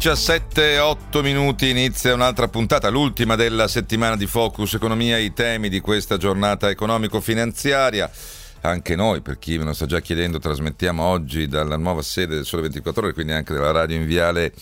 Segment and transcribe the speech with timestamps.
[0.00, 5.80] 17 8 minuti inizia un'altra puntata, l'ultima della settimana di Focus Economia, i temi di
[5.80, 8.10] questa giornata economico-finanziaria.
[8.62, 12.46] Anche noi, per chi me lo sta già chiedendo, trasmettiamo oggi dalla nuova sede del
[12.46, 14.54] Sole 24 Ore, quindi anche della radio in Viale,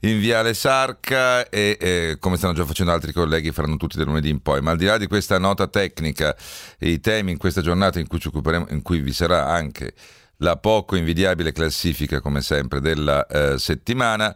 [0.00, 4.28] in Viale Sarca e eh, come stanno già facendo altri colleghi faranno tutti da lunedì
[4.28, 4.60] in poi.
[4.60, 6.36] Ma al di là di questa nota tecnica,
[6.80, 8.20] i temi in questa giornata in cui,
[8.68, 9.94] in cui vi sarà anche
[10.38, 14.34] la poco invidiabile classifica, come sempre, della eh, settimana.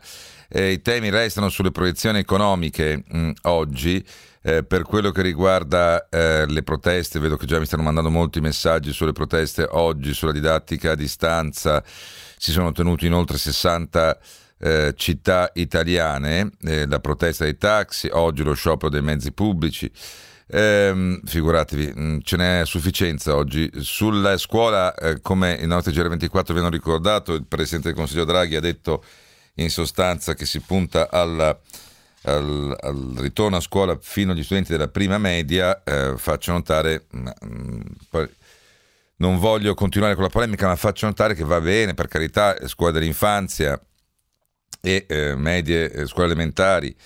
[0.48, 4.04] Eh, I temi restano sulle proiezioni economiche mh, mm, oggi.
[4.42, 8.40] Eh, per quello che riguarda eh, le proteste, vedo che già mi stanno mandando molti
[8.40, 11.82] messaggi sulle proteste oggi, sulla didattica a distanza.
[11.84, 14.18] Si sono tenuti in oltre 60
[14.62, 19.90] eh, città italiane eh, la protesta dei taxi, oggi lo sciopero dei mezzi pubblici.
[20.52, 23.70] Eh, figuratevi, mm, ce n'è sufficienza oggi.
[23.76, 28.56] Sulla scuola, eh, come i nostri GR24 vi hanno ricordato, il Presidente del Consiglio Draghi
[28.56, 29.04] ha detto
[29.54, 31.56] in sostanza che si punta alla,
[32.22, 35.82] al, al, ritorno a scuola fino agli studenti della prima media.
[35.84, 38.28] Eh, faccio notare, mh, mm, poi,
[39.16, 42.92] non voglio continuare con la polemica, ma faccio notare che va bene, per carità, scuola
[42.92, 43.80] dell'infanzia
[44.80, 46.96] e eh, medie, eh, scuole elementari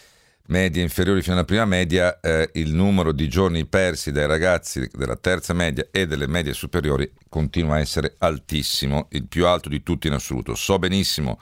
[0.47, 5.16] medie inferiori fino alla prima media, eh, il numero di giorni persi dai ragazzi della
[5.16, 10.06] terza media e delle medie superiori continua a essere altissimo, il più alto di tutti
[10.06, 10.54] in assoluto.
[10.54, 11.41] So benissimo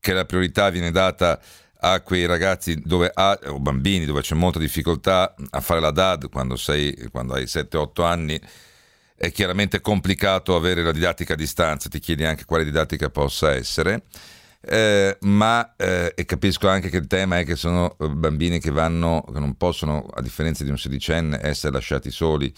[0.00, 1.40] che la priorità viene data
[1.80, 6.28] a quei ragazzi dove ha, o bambini dove c'è molta difficoltà a fare la DAD
[6.28, 8.40] quando, sei, quando hai 7-8 anni.
[9.14, 14.04] È chiaramente complicato avere la didattica a distanza, ti chiedi anche quale didattica possa essere.
[14.60, 19.24] Eh, ma eh, capisco anche che il tema è che sono eh, bambini che vanno,
[19.32, 22.52] che non possono, a differenza di un sedicenne, essere lasciati soli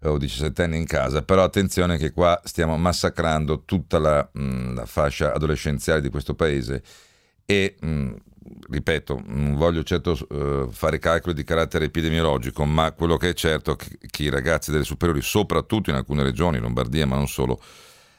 [0.00, 4.74] eh, o 17 anni in casa, però attenzione che qua stiamo massacrando tutta la, mh,
[4.74, 6.82] la fascia adolescenziale di questo paese.
[7.44, 8.14] E mh,
[8.70, 13.72] ripeto, non voglio certo uh, fare calcoli di carattere epidemiologico, ma quello che è certo
[13.72, 17.60] è che i ragazzi delle superiori, soprattutto in alcune regioni, Lombardia, ma non solo,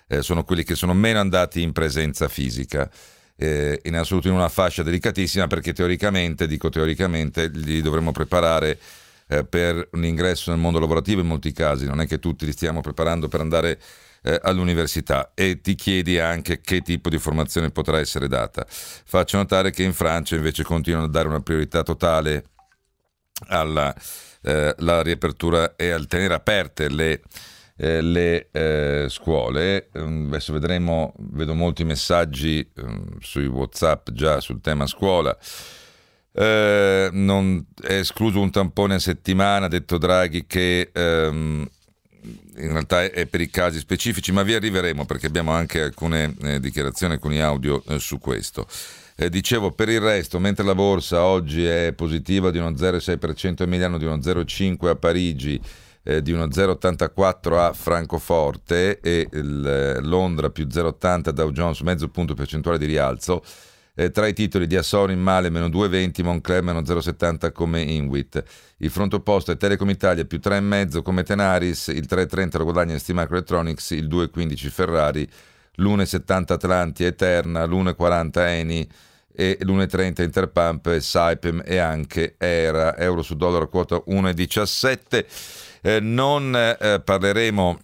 [0.08, 2.90] eh, sono quelli che sono meno andati in presenza fisica.
[3.40, 8.80] Eh, in assoluto in una fascia delicatissima perché teoricamente, dico teoricamente, li dovremmo preparare
[9.28, 12.52] eh, per un ingresso nel mondo lavorativo in molti casi, non è che tutti li
[12.52, 13.80] stiamo preparando per andare
[14.24, 18.66] eh, all'università e ti chiedi anche che tipo di formazione potrà essere data.
[18.68, 22.46] Faccio notare che in Francia invece continuano a dare una priorità totale
[23.50, 23.94] alla
[24.42, 27.22] eh, riapertura e al tenere aperte le
[27.78, 29.90] eh, le eh, scuole.
[29.98, 35.38] Mm, adesso vedremo, vedo molti messaggi um, sui WhatsApp già sul tema scuola.
[36.34, 41.68] Eh, non è escluso un tampone a settimana, ha detto Draghi che ehm,
[42.58, 46.60] in realtà è, per i casi specifici, ma vi arriveremo perché abbiamo anche alcune eh,
[46.60, 48.68] dichiarazioni, alcuni audio eh, su questo.
[49.16, 53.66] Eh, dicevo, per il resto, mentre la borsa oggi è positiva di uno 0,6% a
[53.66, 55.60] Milano, di uno 0,5% a Parigi,
[56.08, 62.08] eh, di uno 0,84 a Francoforte e il, eh, Londra più 0,80 Dow Jones, mezzo
[62.08, 63.44] punto percentuale di rialzo.
[63.94, 68.42] Eh, tra i titoli di Assoro in male meno 2,20, Moncler meno 0,70 come Inwit.
[68.78, 73.12] Il fronte opposto è Telecom Italia più 3,5 come Tenaris, il 3,30 lo guadagna ST
[73.12, 75.30] Microelectronics, il 2,15 Ferrari,
[75.76, 78.88] l'1,70 Atlanti Eterna, l'1,40 Eni
[79.40, 85.26] e l'1,30 Interpump, Saipem e anche Era, euro su dollaro quota 1,17.
[85.84, 87.80] Eh, non eh, parleremo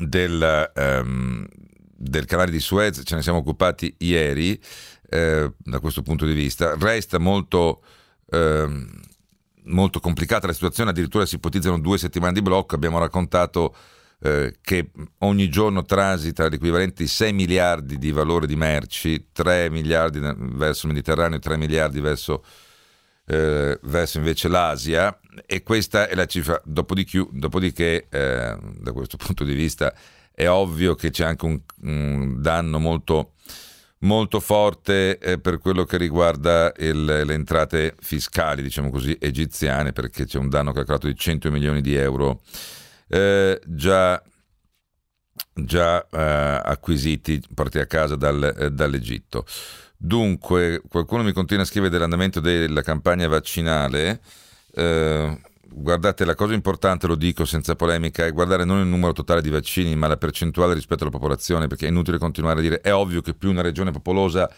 [0.00, 1.46] del, ehm,
[1.94, 4.60] del, canale di Suez, ce ne siamo occupati ieri
[5.08, 6.74] eh, da questo punto di vista.
[6.76, 7.80] Resta molto,
[8.28, 9.00] ehm,
[9.66, 12.74] molto complicata la situazione, addirittura si ipotizzano due settimane di blocco.
[12.74, 13.76] Abbiamo raccontato
[14.20, 20.18] eh, che ogni giorno transita l'equivalente di 6 miliardi di valore di merci, 3 miliardi
[20.20, 22.42] verso il Mediterraneo, 3 miliardi verso
[23.28, 26.60] eh, verso invece l'Asia e questa è la cifra.
[26.64, 29.94] Dopodiché, dopodiché eh, da questo punto di vista
[30.32, 33.32] è ovvio che c'è anche un, un danno molto,
[33.98, 40.24] molto forte eh, per quello che riguarda il, le entrate fiscali, diciamo così, egiziane, perché
[40.24, 42.40] c'è un danno calcolato di 100 milioni di euro
[43.08, 44.22] eh, già,
[45.52, 49.44] già eh, acquisiti, portati a casa dal, eh, dall'Egitto.
[49.96, 54.20] Dunque, qualcuno mi continua a scrivere dell'andamento della campagna vaccinale.
[54.72, 59.42] Eh, guardate, la cosa importante, lo dico senza polemica, è guardare non il numero totale
[59.42, 62.94] di vaccini, ma la percentuale rispetto alla popolazione, perché è inutile continuare a dire è
[62.94, 64.48] ovvio che più una regione popolosa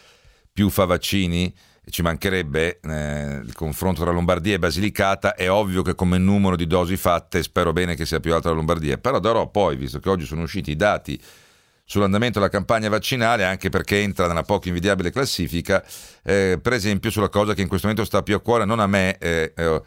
[0.52, 1.54] più fa vaccini,
[1.90, 6.66] ci mancherebbe eh, il confronto tra Lombardia e Basilicata, è ovvio che come numero di
[6.66, 10.08] dosi fatte spero bene che sia più alta la Lombardia, però darò poi, visto che
[10.08, 11.20] oggi sono usciti i dati
[11.84, 15.84] sull'andamento della campagna vaccinale, anche perché entra nella poco invidiabile classifica,
[16.22, 18.86] eh, per esempio sulla cosa che in questo momento sta più a cuore non a
[18.86, 19.82] me, eh, eh,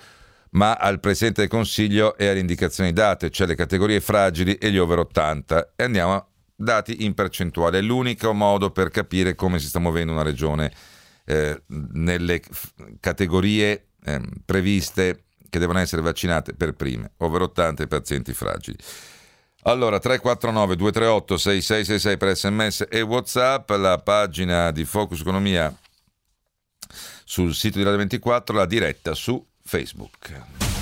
[0.50, 4.78] ma al Presidente del Consiglio e alle indicazioni date, cioè le categorie fragili e gli
[4.78, 5.74] over 80.
[5.78, 6.26] E andiamo a
[6.56, 7.80] dati in percentuale.
[7.80, 10.72] È l'unico modo per capire come si sta muovendo una regione
[11.26, 12.42] eh, nelle
[13.00, 18.78] categorie ehm, previste che devono essere vaccinate per prime, over 80 e pazienti fragili.
[19.66, 25.74] Allora, 349 238 6666 per sms e whatsapp, la pagina di Focus Economia
[27.24, 30.73] sul sito di Radio 24, la diretta su Facebook.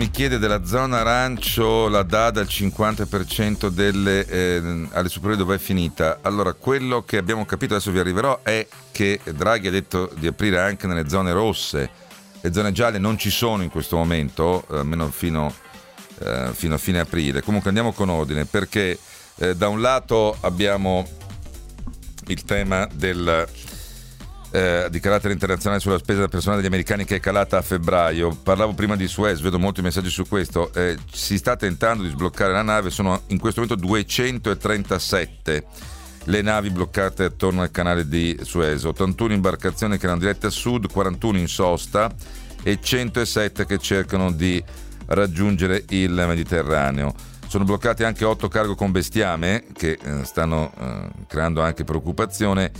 [0.00, 5.58] Mi chiede della zona arancio la DAD al 50% delle, eh, alle superiori dove è
[5.58, 6.20] finita.
[6.22, 10.58] Allora, quello che abbiamo capito, adesso vi arriverò, è che Draghi ha detto di aprire
[10.58, 11.90] anche nelle zone rosse.
[12.40, 15.52] Le zone gialle non ci sono in questo momento, almeno fino,
[16.20, 17.42] eh, fino, a fine aprile.
[17.42, 18.98] Comunque andiamo con ordine, perché
[19.36, 21.06] eh, da un lato abbiamo
[22.28, 23.46] il tema del
[24.50, 28.36] eh, di carattere internazionale sulla spesa personale degli americani che è calata a febbraio.
[28.42, 30.72] Parlavo prima di Suez, vedo molti messaggi su questo.
[30.74, 35.64] Eh, si sta tentando di sbloccare la nave, sono in questo momento 237
[36.24, 40.90] le navi bloccate attorno al canale di Suez, 81 imbarcazioni che erano dirette a sud,
[40.90, 42.12] 41 in sosta
[42.62, 44.62] e 107 che cercano di
[45.06, 47.14] raggiungere il Mediterraneo.
[47.46, 52.70] Sono bloccati anche 8 cargo con bestiame che eh, stanno eh, creando anche preoccupazione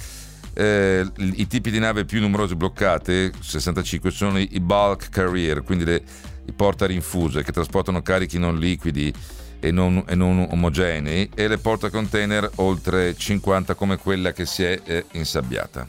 [0.55, 6.03] eh, i tipi di nave più numerose bloccate, 65, sono i bulk carrier, quindi le,
[6.47, 9.13] i portarinfuse che trasportano carichi non liquidi
[9.61, 14.81] e non, e non omogenei, e le portacontainer oltre 50 come quella che si è
[14.85, 15.87] eh, insabbiata.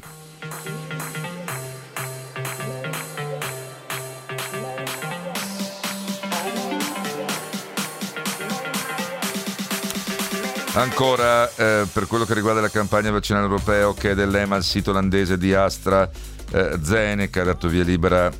[10.74, 15.38] Ancora eh, per quello che riguarda la campagna vaccinale europea è dell'EMA, il sito olandese
[15.38, 18.32] di AstraZeneca ha dato via libera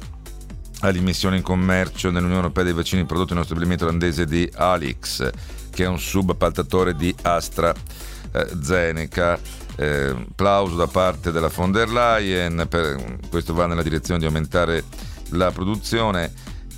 [0.80, 5.30] all'immissione in commercio nell'Unione Europea dei vaccini prodotti nello stabilimento olandese di Alix,
[5.72, 9.38] che è un subappaltatore di AstraZeneca.
[9.76, 14.86] Eh, plauso da parte della von der Leyen, per, questo va nella direzione di aumentare
[15.32, 16.32] la produzione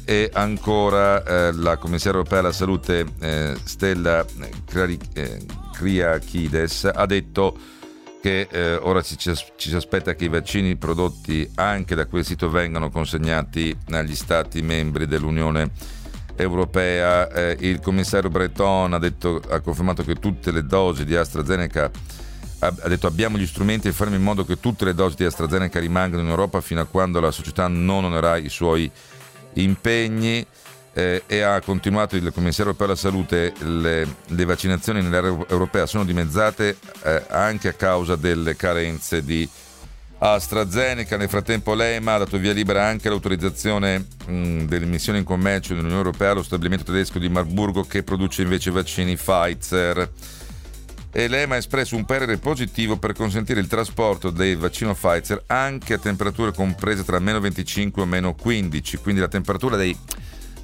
[0.06, 4.26] e ancora eh, la commissaria europea alla salute eh, Stella
[5.74, 7.58] Kriakides ha detto
[8.22, 12.50] che eh, ora ci, ci, si aspetta che i vaccini prodotti anche da quel sito
[12.50, 15.72] vengano consegnati agli stati membri dell'Unione
[16.36, 17.30] Europea.
[17.30, 21.92] Eh, il commissario Breton ha, detto, ha confermato che tutte le dosi di AstraZeneca
[22.60, 25.82] ha detto abbiamo gli strumenti e faremo in modo che tutte le dosi di AstraZeneca
[25.82, 28.90] rimangano in Europa fino a quando la società non onerà i suoi
[29.54, 30.46] impegni
[30.94, 36.06] eh, e ha continuato il commissario europeo alla salute, le, le vaccinazioni nell'area europea sono
[36.06, 39.48] dimezzate eh, anche a causa delle carenze di
[40.20, 41.18] AstraZeneca.
[41.18, 46.32] Nel frattempo l'EMA ha dato via libera anche l'autorizzazione mh, dell'immissione in commercio nell'Unione Europea
[46.32, 50.10] allo stabilimento tedesco di Marburgo che produce invece vaccini Pfizer
[51.16, 55.94] e l'EMA ha espresso un parere positivo per consentire il trasporto del vaccino Pfizer anche
[55.94, 59.96] a temperature comprese tra meno 25 o meno 15, quindi la temperatura dei,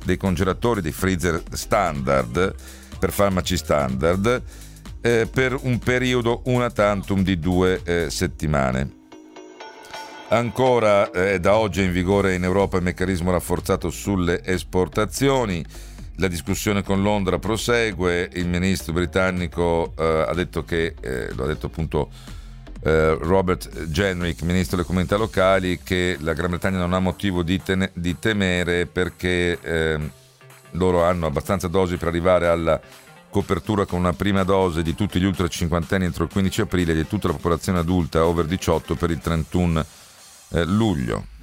[0.04, 2.56] dei congelatori, dei freezer standard
[2.98, 4.44] per farmaci standard
[5.02, 8.98] eh, per un periodo una tantum di due eh, settimane.
[10.30, 15.66] Ancora eh, da oggi è in vigore in Europa il meccanismo rafforzato sulle esportazioni.
[16.20, 18.30] La discussione con Londra prosegue.
[18.34, 22.10] Il ministro britannico eh, ha detto che, eh, lo ha detto appunto
[22.84, 27.64] eh, Robert Jenrick, ministro delle comunità locali, che la Gran Bretagna non ha motivo di,
[27.64, 30.12] ten- di temere perché ehm,
[30.72, 32.82] loro hanno abbastanza dosi per arrivare alla
[33.30, 36.96] copertura con una prima dose di tutti gli ultra cinquantenni entro il 15 aprile e
[36.96, 39.86] di tutta la popolazione adulta over 18 per il 31
[40.50, 41.38] eh, luglio.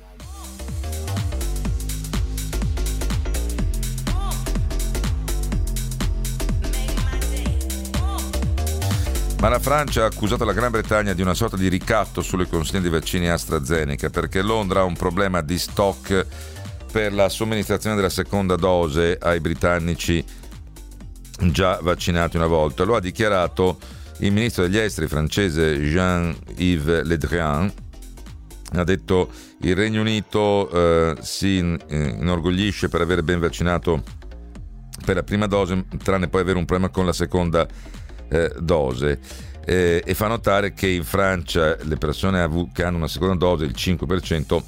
[9.46, 12.82] Ma la Francia ha accusato la Gran Bretagna di una sorta di ricatto sulle consegne
[12.82, 16.26] di vaccini AstraZeneca perché Londra ha un problema di stock
[16.90, 20.24] per la somministrazione della seconda dose ai britannici
[21.42, 22.82] già vaccinati una volta.
[22.82, 23.78] Lo ha dichiarato
[24.18, 27.72] il ministro degli esteri francese Jean-Yves Le Drian
[28.72, 34.02] ha detto il Regno Unito eh, si inorgoglisce per aver ben vaccinato
[35.04, 37.94] per la prima dose, tranne poi avere un problema con la seconda
[38.28, 39.18] eh, dose.
[39.64, 43.74] Eh, e fa notare che in Francia le persone che hanno una seconda dose, il
[43.76, 44.62] 5%,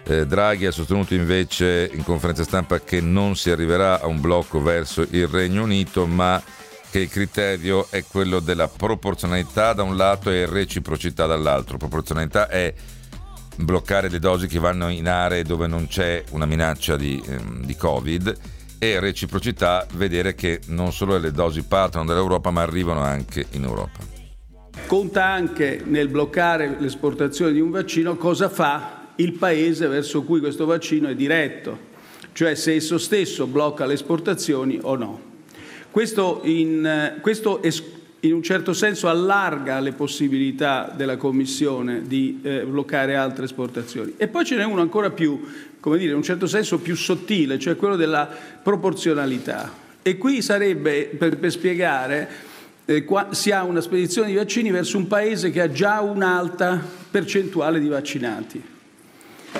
[0.04, 4.62] Eh, Draghi ha sostenuto invece in conferenza stampa che non si arriverà a un blocco
[4.62, 6.42] verso il Regno Unito, ma
[6.90, 11.76] che il criterio è quello della proporzionalità da un lato e reciprocità dall'altro.
[11.76, 12.72] Proporzionalità è
[13.58, 17.76] bloccare le dosi che vanno in aree dove non c'è una minaccia di, ehm, di
[17.76, 18.36] Covid
[18.78, 23.98] e reciprocità vedere che non solo le dosi partono dall'Europa ma arrivano anche in Europa.
[24.86, 30.64] Conta anche nel bloccare l'esportazione di un vaccino cosa fa il paese verso cui questo
[30.64, 31.76] vaccino è diretto,
[32.32, 35.20] cioè se esso stesso blocca le esportazioni o no.
[35.90, 37.60] Questo in, questo
[38.20, 44.14] in un certo senso allarga le possibilità della Commissione di eh, bloccare altre esportazioni.
[44.16, 45.40] E poi ce n'è uno ancora più,
[45.78, 48.28] come dire, in un certo senso più sottile, cioè quello della
[48.62, 49.72] proporzionalità.
[50.02, 52.28] E qui sarebbe, per, per spiegare,
[52.84, 56.82] eh, qua, si ha una spedizione di vaccini verso un paese che ha già un'alta
[57.10, 58.76] percentuale di vaccinati.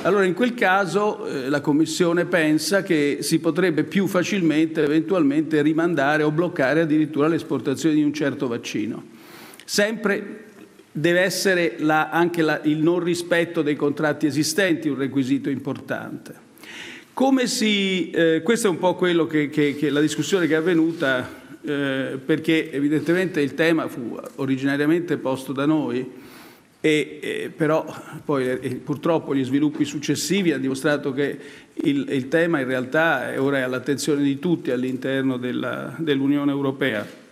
[0.02, 6.22] Allora in quel caso eh, la Commissione pensa che si potrebbe più facilmente eventualmente rimandare
[6.22, 9.02] o bloccare addirittura l'esportazione di un certo vaccino.
[9.64, 10.44] Sempre
[10.92, 16.46] deve essere la, anche la, il non rispetto dei contratti esistenti un requisito importante.
[17.46, 21.28] Si, eh, questo è un po' quello che, che, che la discussione che è avvenuta,
[21.60, 26.08] eh, perché evidentemente il tema fu originariamente posto da noi
[26.80, 27.84] e, eh, però
[28.24, 31.38] poi eh, purtroppo gli sviluppi successivi hanno dimostrato che
[31.74, 37.26] il, il tema in realtà è ora è all'attenzione di tutti all'interno dell'Unione Europea.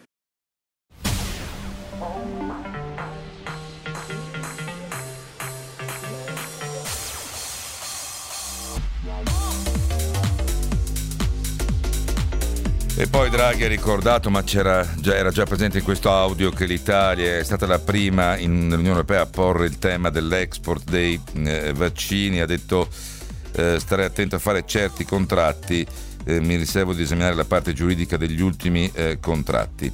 [13.07, 17.39] E poi Draghi ha ricordato, ma già, era già presente in questo audio, che l'Italia
[17.39, 22.47] è stata la prima nell'Unione Europea a porre il tema dell'export dei eh, vaccini, ha
[22.47, 22.89] detto
[23.53, 25.87] eh, stare attento a fare certi contratti,
[26.25, 29.93] eh, mi riservo di esaminare la parte giuridica degli ultimi eh, contratti.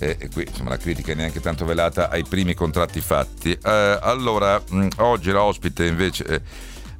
[0.00, 3.52] E qui insomma, la critica è neanche tanto velata ai primi contratti fatti.
[3.52, 6.40] Eh, allora, mh, oggi la ospite invece eh,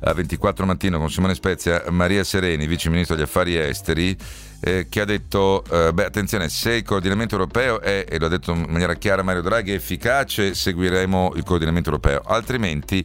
[0.01, 4.17] a 24 mattino con Simone Spezia, Maria Sereni, vice ministro degli affari esteri,
[4.63, 8.53] eh, che ha detto, eh, beh attenzione, se il coordinamento europeo è, e l'ha detto
[8.53, 13.05] in maniera chiara Mario Draghi, efficace, seguiremo il coordinamento europeo, altrimenti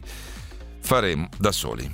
[0.80, 1.90] faremo da soli.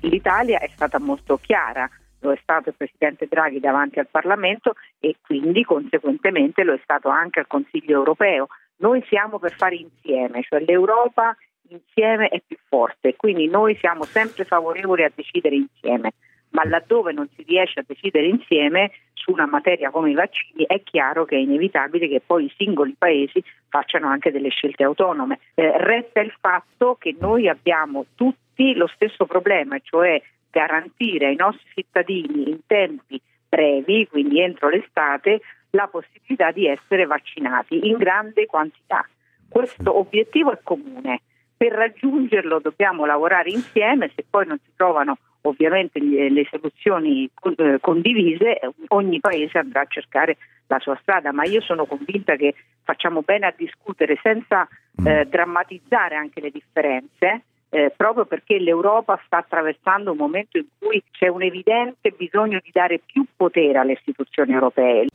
[0.00, 1.88] L'Italia è stata molto chiara,
[2.20, 7.08] lo è stato il Presidente Draghi davanti al Parlamento e quindi conseguentemente lo è stato
[7.08, 8.48] anche al Consiglio europeo.
[8.78, 11.34] Noi siamo per fare insieme, cioè l'Europa
[11.68, 16.12] insieme è più forte, quindi noi siamo sempre favorevoli a decidere insieme,
[16.50, 20.82] ma laddove non si riesce a decidere insieme su una materia come i vaccini è
[20.82, 25.40] chiaro che è inevitabile che poi i singoli paesi facciano anche delle scelte autonome.
[25.54, 31.68] Eh, resta il fatto che noi abbiamo tutti lo stesso problema, cioè garantire ai nostri
[31.74, 39.06] cittadini in tempi brevi, quindi entro l'estate, la possibilità di essere vaccinati in grande quantità.
[39.48, 41.22] Questo obiettivo è comune.
[41.56, 48.60] Per raggiungerlo dobbiamo lavorare insieme, se poi non si trovano ovviamente le soluzioni eh, condivise,
[48.88, 50.36] ogni paese andrà a cercare
[50.66, 54.68] la sua strada, ma io sono convinta che facciamo bene a discutere senza
[55.00, 55.06] mm.
[55.06, 61.02] eh, drammatizzare anche le differenze eh, proprio perché l'Europa sta attraversando un momento in cui
[61.10, 65.06] c'è un evidente bisogno di dare più potere alle istituzioni europee.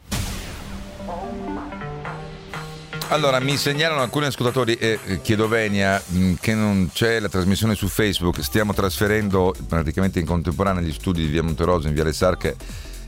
[3.11, 7.75] Allora, mi segnalano alcuni ascoltatori, e eh, chiedo Venia, mh, che non c'è la trasmissione
[7.75, 12.13] su Facebook, stiamo trasferendo praticamente in contemporanea gli studi di via Monteroso in via Le
[12.13, 12.55] Sarche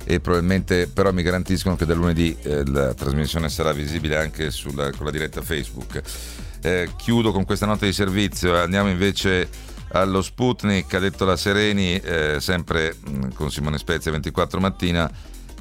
[0.03, 4.91] e probabilmente però mi garantiscono che da lunedì eh, la trasmissione sarà visibile anche sulla,
[4.91, 6.01] con la diretta Facebook.
[6.61, 9.47] Eh, chiudo con questa nota di servizio, andiamo invece
[9.93, 15.09] allo Sputnik, ha detto la Sereni, eh, sempre mh, con Simone Spezia 24 mattina,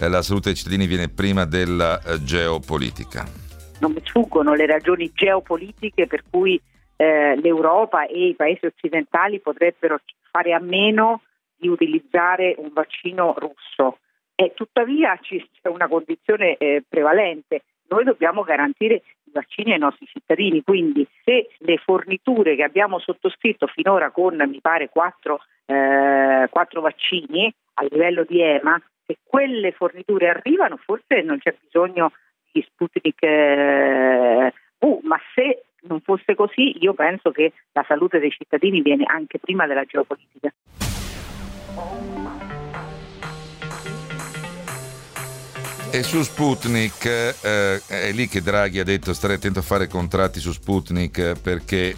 [0.00, 3.41] eh, la salute dei cittadini viene prima della eh, geopolitica
[3.82, 6.58] non mi sfuggono le ragioni geopolitiche per cui
[6.96, 9.98] eh, l'Europa e i paesi occidentali potrebbero
[10.30, 11.22] fare a meno
[11.56, 13.98] di utilizzare un vaccino russo.
[14.36, 17.64] E tuttavia c'è una condizione eh, prevalente.
[17.88, 23.66] Noi dobbiamo garantire i vaccini ai nostri cittadini, quindi se le forniture che abbiamo sottoscritto
[23.66, 30.28] finora con, mi pare, quattro, eh, quattro vaccini a livello di EMA, se quelle forniture
[30.28, 32.12] arrivano forse non c'è bisogno
[32.52, 38.30] di Sputnik eh, V, ma se non fosse così io penso che la salute dei
[38.30, 40.52] cittadini viene anche prima della geopolitica.
[45.94, 50.40] E su Sputnik, eh, è lì che Draghi ha detto stare attento a fare contratti
[50.40, 51.94] su Sputnik perché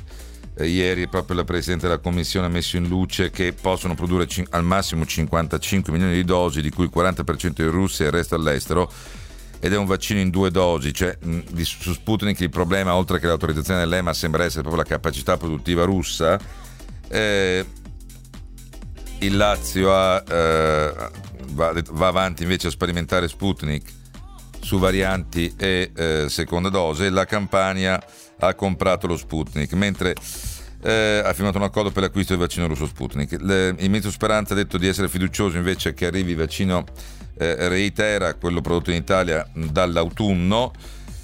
[0.56, 4.42] eh, ieri proprio la Presidente della Commissione ha messo in luce che possono produrre c-
[4.50, 8.34] al massimo 55 milioni di dosi, di cui il 40% in Russia e il resto
[8.34, 8.90] all'estero
[9.60, 13.26] ed è un vaccino in due dosi, cioè mh, su Sputnik il problema oltre che
[13.26, 16.38] l'autorizzazione dell'EMA sembra essere proprio la capacità produttiva russa.
[17.08, 17.64] Eh,
[19.18, 20.94] il Lazio ha, eh,
[21.52, 23.90] va, va, avanti invece a sperimentare Sputnik
[24.60, 28.02] su varianti e eh, seconda dose, la Campania
[28.38, 30.14] ha comprato lo Sputnik, mentre
[30.84, 33.40] eh, ha firmato un accordo per l'acquisto del vaccino russo Sputnik.
[33.40, 36.84] Le, il ministro Speranza ha detto di essere fiducioso invece che arrivi il vaccino
[37.38, 40.72] eh, reitera quello prodotto in Italia dall'autunno.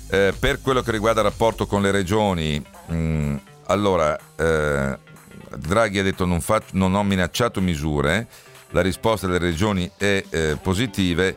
[0.08, 3.34] Eh, per quello che riguarda il rapporto con le regioni, mh,
[3.66, 4.98] allora eh,
[5.56, 8.26] Draghi ha detto non, fa, non, ho minacciato misure,
[8.70, 11.32] la risposta delle regioni è eh, positiva.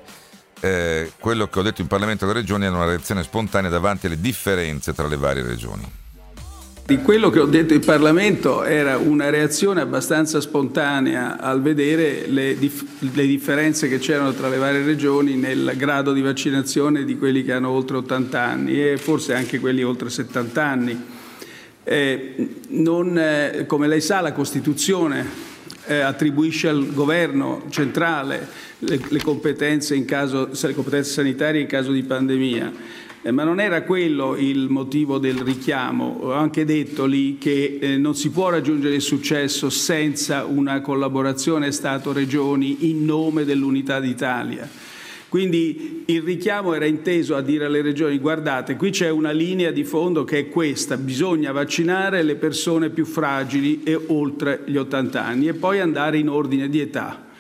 [0.61, 4.21] Eh, quello che ho detto in Parlamento alle regioni è una reazione spontanea davanti alle
[4.21, 6.01] differenze tra le varie regioni.
[6.85, 12.57] Di quello che ho detto in Parlamento era una reazione abbastanza spontanea al vedere le,
[12.57, 17.45] dif- le, differenze che c'erano tra le varie regioni nel grado di vaccinazione di quelli
[17.45, 21.03] che hanno oltre 80 anni e forse anche quelli oltre 70 anni.
[21.85, 22.35] Eh,
[22.67, 25.25] non, eh, come lei sa, la Costituzione
[25.85, 28.45] eh, attribuisce al governo centrale
[28.79, 32.71] le, le, competenze caso, le competenze sanitarie in caso di pandemia.
[33.25, 36.17] Eh, ma non era quello il motivo del richiamo.
[36.23, 41.71] Ho anche detto lì che eh, non si può raggiungere il successo senza una collaborazione
[41.71, 44.69] Stato-Regioni in nome dell'unità d'Italia.
[45.29, 49.85] Quindi il richiamo era inteso a dire alle regioni guardate, qui c'è una linea di
[49.85, 55.47] fondo che è questa, bisogna vaccinare le persone più fragili e oltre gli 80 anni
[55.47, 57.31] e poi andare in ordine di età.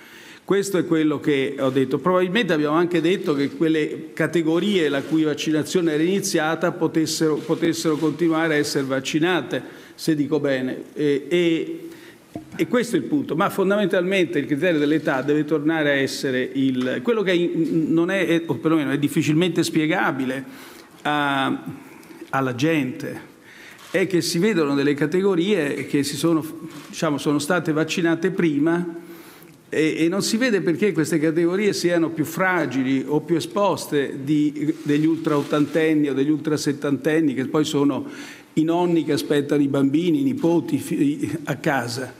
[0.45, 1.99] Questo è quello che ho detto.
[1.99, 8.55] Probabilmente abbiamo anche detto che quelle categorie la cui vaccinazione era iniziata potessero, potessero continuare
[8.55, 9.63] a essere vaccinate,
[9.95, 10.83] se dico bene.
[10.95, 11.87] E, e,
[12.57, 16.99] e, questo è il punto, ma fondamentalmente il criterio dell'età deve tornare a essere il,
[17.03, 20.43] quello che non è, o perlomeno è difficilmente spiegabile
[21.03, 21.63] a,
[22.31, 23.31] alla gente,
[23.91, 26.45] è che si vedono delle categorie che si sono,
[26.89, 29.01] diciamo, sono state vaccinate prima
[29.73, 34.73] e, e, non si vede perché queste categorie siano più fragili o più esposte di,
[34.83, 38.05] degli ultra ottantenni o degli ultra settantenni che poi sono
[38.53, 42.13] i nonni che aspettano i bambini, i nipoti a casa.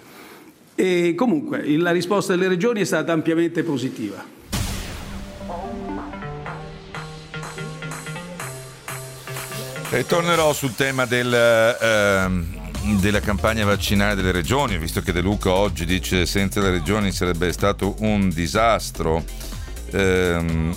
[0.75, 4.31] E comunque la risposta delle regioni è stata ampiamente positiva.
[10.07, 12.52] Tornerò sul tema del, eh,
[12.99, 17.51] della campagna vaccinale delle regioni, visto che De Luca oggi dice senza le regioni sarebbe
[17.53, 19.23] stato un disastro.
[19.91, 20.75] Ehm,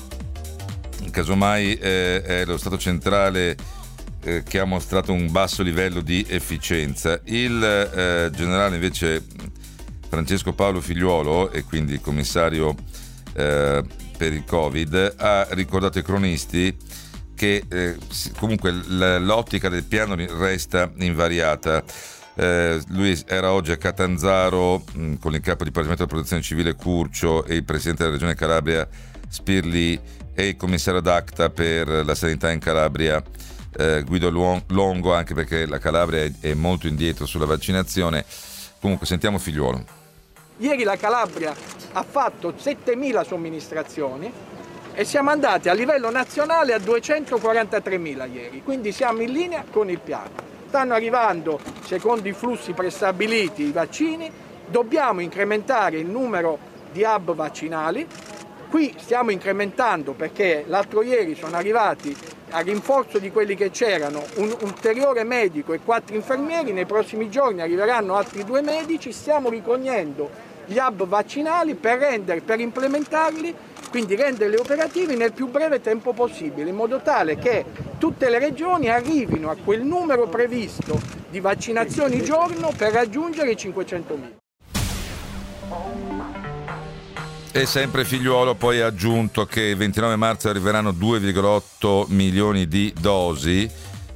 [1.11, 3.57] casomai eh, è lo Stato centrale
[4.23, 7.21] eh, che ha mostrato un basso livello di efficienza.
[7.25, 9.25] Il eh, generale invece
[10.09, 12.75] Francesco Paolo Figliuolo, e quindi il commissario
[13.35, 13.83] eh,
[14.17, 16.77] per il Covid, ha ricordato ai cronisti
[17.37, 17.97] che eh,
[18.39, 21.85] comunque l'ottica del piano resta invariata.
[22.39, 26.43] Eh, lui era oggi a Catanzaro mh, mm, con il capo di Dipartimento della Protezione
[26.43, 28.87] Civile Curcio e il presidente della regione Calabria
[29.29, 29.99] Spirli
[30.35, 33.23] e il commissario d'ACTA per la sanità in Calabria
[33.79, 34.29] eh, Guido
[34.67, 38.25] Longo, anche perché la Calabria è, è molto indietro sulla vaccinazione
[38.87, 39.85] Comunque sentiamo figliuolo.
[40.59, 41.55] Ieri la Calabria
[41.93, 44.33] ha fatto 7.000 somministrazioni
[44.99, 50.01] e siamo andati a livello nazionale a 243.000 ieri, quindi siamo in linea con il
[50.01, 50.31] piano.
[50.69, 54.33] Stanno arrivando, secondo i flussi prestabiliti, i vaccini,
[54.67, 56.59] dobbiamo incrementare il numero
[56.93, 58.07] di hub vaccinali.
[58.71, 62.17] Qui stiamo incrementando perché l'altro ieri sono arrivati
[62.53, 67.61] a rinforzo di quelli che c'erano un ulteriore medico e quattro infermieri, nei prossimi giorni
[67.61, 73.55] arriveranno altri due medici, stiamo ricognendo gli hub vaccinali per, rendere, per implementarli,
[73.97, 77.65] quindi renderli operativi nel più breve tempo possibile, in modo tale che
[77.97, 84.35] tutte le regioni arrivino a quel numero previsto di vaccinazioni giorno per raggiungere i 500.000.
[87.53, 93.67] E sempre figliuolo poi ha aggiunto che il 29 marzo arriveranno 2,8 milioni di dosi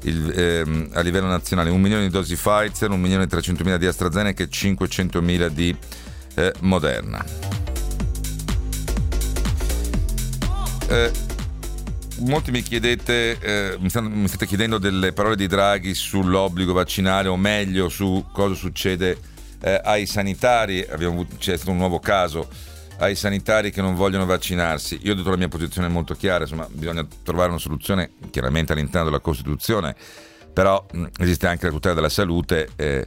[0.02, 3.78] il, ehm, a livello nazionale, un milione di dosi Pfizer, un milione e 300 mila
[3.78, 5.74] di AstraZeneca e 500 mila di
[6.34, 7.24] eh, Moderna.
[10.90, 11.12] Eh,
[12.18, 17.28] molti mi chiedete, eh, mi, stanno, mi, state chiedendo delle parole di Draghi sull'obbligo vaccinale
[17.28, 19.16] o meglio su cosa succede
[19.62, 20.80] eh, ai sanitari.
[20.82, 22.48] Avuto, c'è stato un nuovo caso
[22.98, 24.98] ai sanitari che non vogliono vaccinarsi.
[25.02, 29.04] Io ho detto la mia posizione molto chiara, insomma, bisogna trovare una soluzione chiaramente all'interno
[29.04, 29.94] della Costituzione,
[30.52, 32.68] però mh, esiste anche la tutela della salute.
[32.74, 33.06] Eh,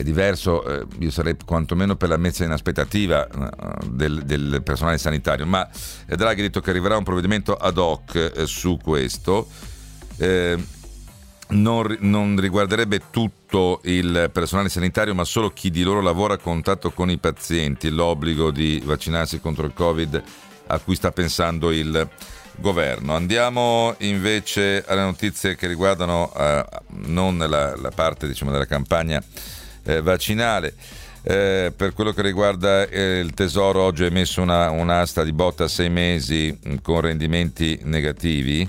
[0.00, 4.96] è diverso, eh, io sarei quantomeno per la messa in aspettativa eh, del, del, personale
[4.96, 5.68] sanitario, ma
[6.06, 9.46] Draghi ha detto che arriverà un provvedimento ad hoc eh, su questo.
[10.16, 10.56] Eh,
[11.48, 16.92] non, non, riguarderebbe tutto il personale sanitario, ma solo chi di loro lavora a contatto
[16.92, 20.22] con i pazienti, l'obbligo di vaccinarsi contro il Covid
[20.68, 22.08] a cui sta pensando il
[22.56, 23.14] governo.
[23.14, 29.22] Andiamo invece alle notizie che riguardano eh, non la, la, parte diciamo, della campagna
[29.84, 30.74] eh, vaccinale.
[31.22, 35.64] Eh, per quello che riguarda eh, il Tesoro, oggi ha emesso una, un'asta di botta
[35.64, 38.68] a sei mesi con rendimenti negativi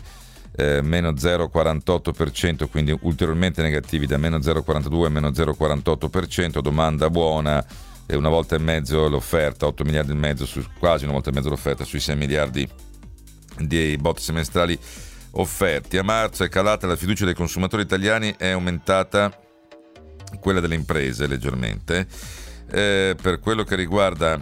[0.55, 7.65] eh, meno 0,48%, quindi ulteriormente negativi da meno 0,42 a meno 0,48%, domanda buona
[8.05, 11.33] e una volta e mezzo l'offerta, 8 miliardi e mezzo, su, quasi una volta e
[11.33, 12.67] mezzo l'offerta sui 6 miliardi
[13.57, 14.77] di bot semestrali
[15.31, 15.97] offerti.
[15.97, 19.31] A marzo è calata la fiducia dei consumatori italiani, è aumentata
[20.39, 22.07] quella delle imprese leggermente.
[22.71, 24.41] Eh, per quello che riguarda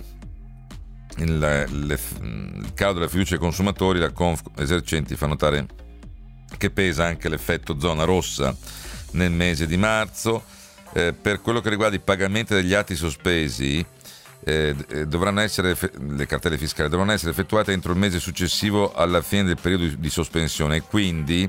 [1.17, 5.65] il, le, il calo della fiducia dei consumatori, la Conf esercenti fa notare
[6.57, 8.55] che pesa anche l'effetto zona rossa
[9.11, 10.43] nel mese di marzo.
[10.93, 13.85] Eh, per quello che riguarda i pagamenti degli atti sospesi,
[14.43, 15.07] eh, eh
[15.41, 19.85] essere, le cartelle fiscali dovranno essere effettuate entro il mese successivo alla fine del periodo
[19.85, 21.47] di sospensione quindi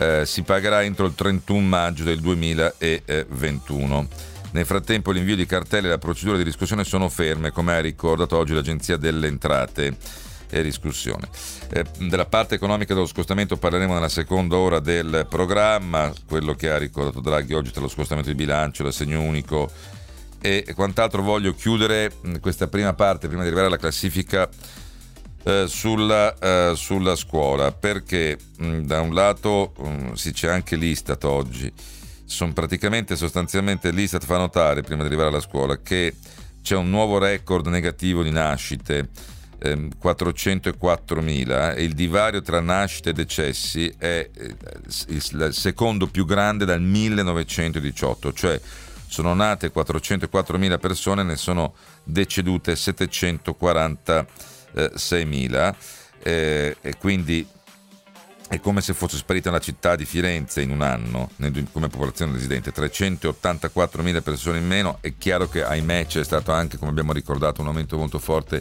[0.00, 4.08] eh, si pagherà entro il 31 maggio del 2021.
[4.52, 8.36] Nel frattempo l'invio di cartelle e la procedura di riscossione sono ferme, come ha ricordato
[8.36, 9.96] oggi l'Agenzia delle Entrate
[10.48, 11.28] e discussione.
[11.68, 16.78] Eh, della parte economica dello scostamento parleremo nella seconda ora del programma, quello che ha
[16.78, 19.70] ricordato Draghi oggi tra lo scostamento di bilancio, l'assegno unico
[20.40, 21.22] e quant'altro.
[21.22, 22.10] Voglio chiudere
[22.40, 24.48] questa prima parte prima di arrivare alla classifica
[25.42, 31.24] eh, sulla, eh, sulla, scuola perché mh, da un lato mh, sì, c'è anche l'Istat
[31.24, 31.72] oggi.
[32.24, 36.14] Sono praticamente sostanzialmente l'Istat fa notare prima di arrivare alla scuola che
[36.62, 39.08] c'è un nuovo record negativo di nascite
[39.60, 44.56] 404.000 e il divario tra nascite e decessi è eh,
[45.08, 48.58] il secondo più grande dal 1918, cioè
[49.06, 51.74] sono nate 404.000 persone, ne sono
[52.04, 54.58] decedute 746.000
[56.22, 57.46] eh, e quindi
[58.50, 61.30] è come se fosse sparita la città di Firenze in un anno
[61.70, 66.90] come popolazione residente, 384.000 persone in meno, è chiaro che ahimè c'è stato anche, come
[66.90, 68.60] abbiamo ricordato, un aumento molto forte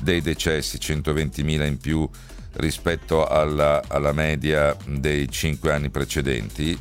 [0.00, 2.08] dei decessi, 120.000 in più
[2.52, 6.78] rispetto alla, alla media dei cinque anni precedenti,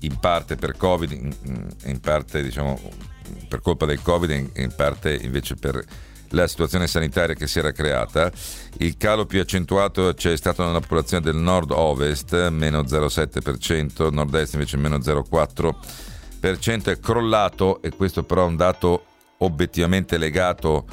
[0.00, 1.34] in parte per Covid, in,
[1.86, 2.80] in parte diciamo,
[3.48, 5.84] per colpa del Covid e in parte invece per
[6.30, 8.30] la situazione sanitaria che si era creata.
[8.78, 14.98] Il calo più accentuato c'è stato nella popolazione del nord-ovest, meno 0,7%, nord-est invece meno
[14.98, 19.04] 0,4%, è crollato, e questo però è un dato
[19.38, 20.86] obiettivamente legato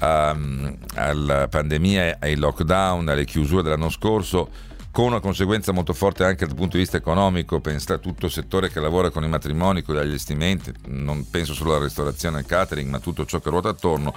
[0.00, 6.46] um, alla pandemia ai lockdown, alle chiusure dell'anno scorso, con una conseguenza molto forte anche
[6.46, 9.82] dal punto di vista economico, pensa a tutto il settore che lavora con i matrimoni,
[9.82, 13.50] con gli allestimenti, non penso solo alla ristorazione e al catering, ma tutto ciò che
[13.50, 14.14] ruota attorno,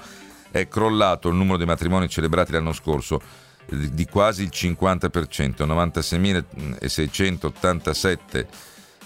[0.52, 3.22] è crollato il numero dei matrimoni celebrati l'anno scorso
[3.70, 8.46] di quasi il 50%, 96.687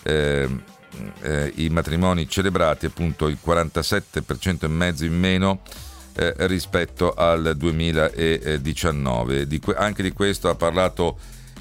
[0.03, 0.49] eh,
[1.21, 5.61] eh, i matrimoni celebrati, appunto il 47% e mezzo in meno
[6.13, 9.47] eh, rispetto al 2019.
[9.47, 11.17] Di que- anche di questo ha parlato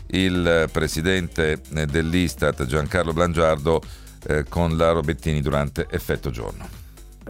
[0.08, 3.80] il presidente eh, dell'Istat Giancarlo Blangiardo
[4.26, 6.79] eh, con la Robettini durante Effetto Giorno.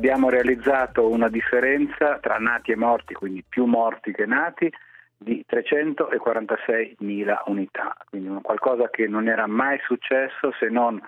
[0.01, 4.73] Abbiamo realizzato una differenza tra nati e morti, quindi più morti che nati,
[5.15, 10.99] di 346.000 unità, quindi qualcosa che non era mai successo se non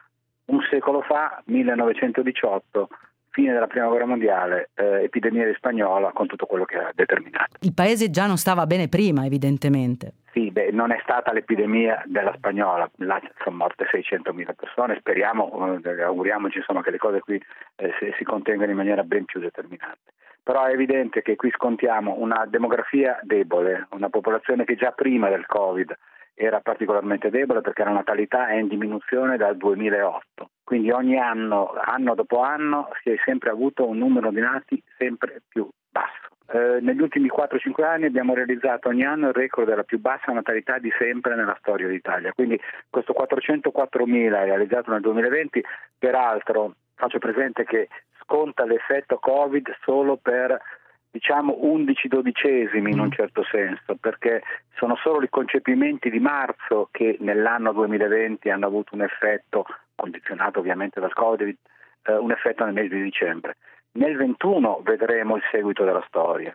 [0.44, 2.88] un secolo fa, 1918,
[3.32, 7.56] fine della prima guerra mondiale, eh, epidemia di spagnola con tutto quello che ha determinato.
[7.60, 10.12] Il paese già non stava bene prima, evidentemente.
[10.32, 16.02] Sì, beh, non è stata l'epidemia della spagnola, là sono morte 600.000 persone, speriamo, eh,
[16.02, 17.42] auguriamoci insomma, che le cose qui
[17.76, 20.12] eh, si, si contengano in maniera ben più determinante.
[20.42, 25.46] Però è evidente che qui scontiamo una demografia debole, una popolazione che già prima del
[25.46, 25.96] Covid
[26.34, 30.50] era particolarmente debole perché la natalità è in diminuzione dal 2008.
[30.72, 35.42] Quindi ogni anno, anno dopo anno, si è sempre avuto un numero di nati sempre
[35.46, 36.28] più basso.
[36.46, 40.78] Eh, negli ultimi 4-5 anni abbiamo realizzato ogni anno il record della più bassa natalità
[40.78, 42.32] di sempre nella storia d'Italia.
[42.32, 42.58] Quindi
[42.88, 45.62] questo 404.000 realizzato nel 2020,
[45.98, 47.88] peraltro faccio presente che
[48.22, 50.58] sconta l'effetto Covid solo per
[51.10, 53.12] diciamo 11 dodicesimi in un mm.
[53.12, 54.42] certo senso, perché
[54.76, 61.00] sono solo i concepimenti di marzo che nell'anno 2020 hanno avuto un effetto, condizionato ovviamente
[61.00, 61.56] dal Covid,
[62.04, 63.56] eh, un effetto nel mese di dicembre.
[63.92, 66.54] Nel 21 vedremo il seguito della storia.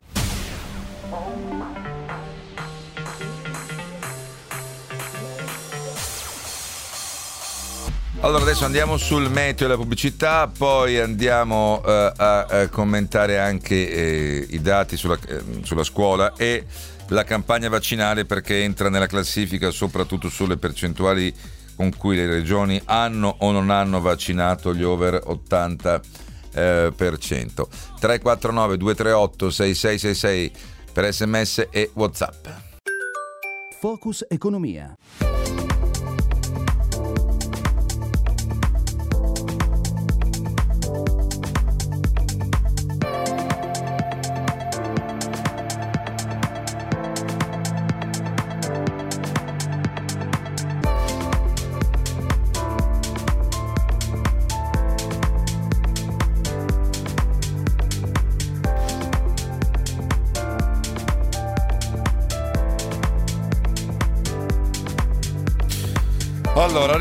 [8.21, 13.75] Allora adesso andiamo sul meteo e la pubblicità, poi andiamo uh, a, a, commentare anche
[13.75, 16.65] eh, i dati sulla, eh, sulla, scuola e
[17.09, 21.31] la campagna vaccinale perché entra nella classifica soprattutto sulle percentuali
[21.77, 26.01] con cui le regioni hanno o non hanno vaccinato gli over 80%.
[26.53, 30.51] Eh, 349 238 6666
[30.91, 32.47] per sms e whatsapp.
[33.79, 34.97] Focus Economia.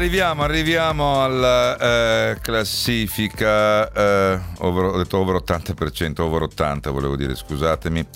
[0.06, 1.76] Arriviamo, arriviamo alla
[2.30, 8.06] eh, classifica, eh, over, ho detto over 80%, over 80 volevo dire, scusatemi.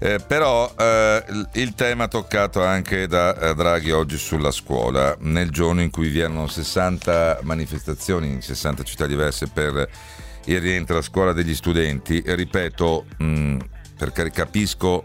[0.00, 5.82] Eh, però eh, il tema toccato anche da eh, Draghi oggi sulla scuola, nel giorno
[5.82, 9.88] in cui vi erano 60 manifestazioni in 60 città diverse per
[10.46, 13.58] il rientro a scuola degli studenti, ripeto, mh, mm,
[13.96, 15.04] perché capisco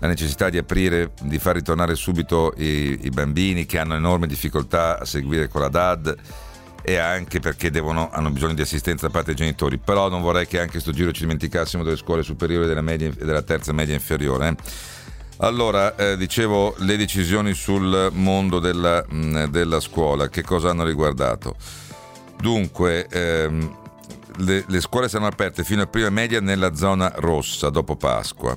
[0.00, 4.98] la necessità di aprire, di far ritornare subito i, i bambini che hanno enormi difficoltà
[4.98, 6.16] a seguire con la DAD
[6.82, 9.78] e anche perché devono, hanno bisogno di assistenza da parte dei genitori.
[9.78, 13.42] Però non vorrei che anche sto giro ci dimenticassimo delle scuole superiori della, media, della
[13.42, 14.48] terza media inferiore.
[14.48, 14.56] Eh.
[15.42, 20.84] Allora, eh, dicevo, le decisioni sul mondo della, mh, mm, della, scuola, che cosa hanno
[20.84, 21.56] riguardato?
[22.38, 23.76] Dunque, ehm,
[24.38, 28.56] le, le, scuole saranno aperte fino a prima media nella zona rossa dopo Pasqua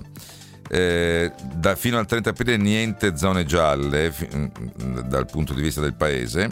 [0.74, 5.82] eh, da, fino al 30 aprile niente zone gialle f- mm, dal punto di vista
[5.82, 6.50] del paese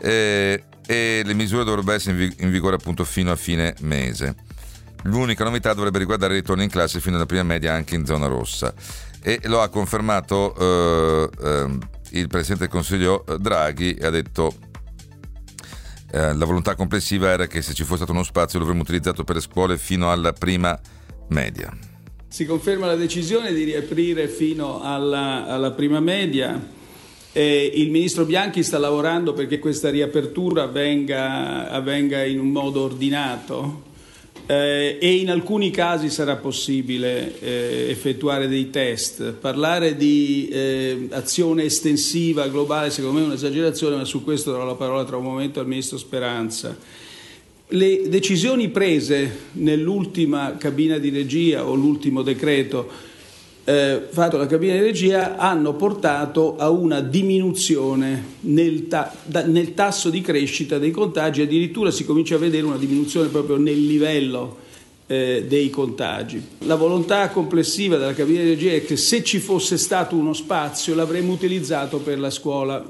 [0.00, 4.34] eh, e le misure dovrebbero essere in, vig- in, vigore appunto fino a fine mese.
[5.02, 8.26] L'unica novità dovrebbe riguardare il ritorno in classe fino alla prima media anche in zona
[8.26, 8.72] rossa
[9.20, 14.54] e lo ha confermato eh, ehm, il Presidente del Consiglio eh, Draghi e ha detto
[16.10, 19.24] eh, la volontà complessiva era che se ci fosse stato uno spazio lo avremmo utilizzato
[19.24, 20.78] per le scuole fino alla prima
[21.28, 21.95] media.
[22.28, 26.74] Si conferma la decisione di riaprire fino alla, alla prima media.
[27.32, 33.84] Eh, il ministro Bianchi sta lavorando perché questa riapertura avvenga, avvenga in un modo ordinato
[34.46, 39.32] eh, e in alcuni casi sarà possibile eh, effettuare dei test.
[39.32, 44.74] Parlare di eh, azione estensiva globale secondo me è un'esagerazione, ma su questo darò la
[44.74, 46.76] parola tra un momento al ministro Speranza.
[47.68, 52.88] Le decisioni prese nell'ultima cabina di regia o l'ultimo decreto
[53.68, 59.74] eh, fatto dalla cabina di regia hanno portato a una diminuzione nel, ta- da- nel,
[59.74, 64.58] tasso di crescita dei contagi, addirittura si comincia a vedere una diminuzione proprio nel livello
[65.08, 66.40] eh, dei contagi.
[66.60, 70.94] La volontà complessiva della cabina di regia è che se ci fosse stato uno spazio
[70.94, 72.84] l'avremmo utilizzato per la scuola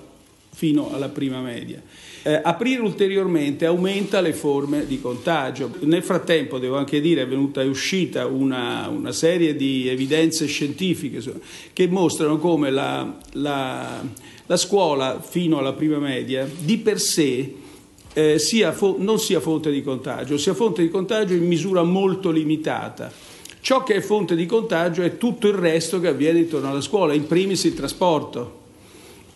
[0.51, 1.83] fino alla prima media.
[2.27, 5.71] Eh, aprire ulteriormente aumenta le forme di contagio.
[5.83, 11.23] Nel frattempo, devo anche dire, è venuta è uscita una, una, serie di evidenze scientifiche
[11.73, 14.05] che mostrano come la, la,
[14.45, 17.55] la scuola fino alla prima media di per sé
[18.13, 22.33] eh, sia fo- non sia fonte di contagio, sia fonte di contagio in misura molto
[22.33, 23.09] limitata.
[23.61, 27.15] Ciò che è fonte di contagio è tutto il resto che avviene intorno alla scuola,
[27.15, 28.65] in primis il trasporto,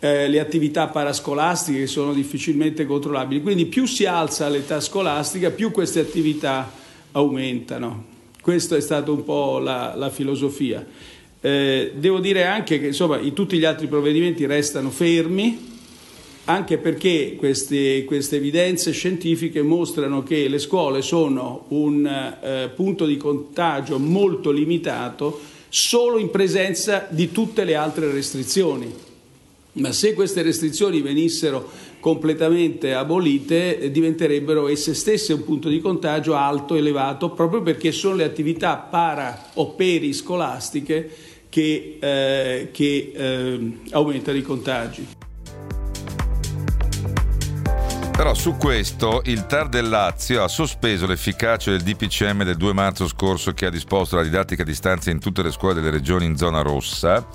[0.00, 3.42] eh, le attività parascolastiche che sono difficilmente controllabili.
[3.42, 6.72] Quindi più si alza l'età scolastica, più queste attività
[7.12, 8.06] aumentano.
[8.40, 10.84] Questa è stata un po' la, la filosofia.
[11.42, 15.68] Eh, devo dire anche che insomma, tutti gli altri provvedimenti restano fermi,
[16.44, 23.16] anche perché queste, queste, evidenze scientifiche mostrano che le scuole sono un eh, punto di
[23.16, 29.08] contagio molto limitato solo in presenza di tutte le altre restrizioni.
[29.72, 36.34] Ma se queste restrizioni venissero completamente abolite, eh, diventerebbero esse stesse un punto di contagio
[36.34, 41.10] alto, elevato, proprio perché sono le attività para o periscolastiche
[41.48, 45.06] che, eh, che eh, aumentano i contagi.
[48.10, 53.06] Però su questo il TAR del Lazio ha sospeso l'efficacia del DPCM del 2 marzo
[53.06, 56.36] scorso che ha disposto la didattica a distanza in tutte le scuole delle regioni in
[56.36, 57.26] zona rossa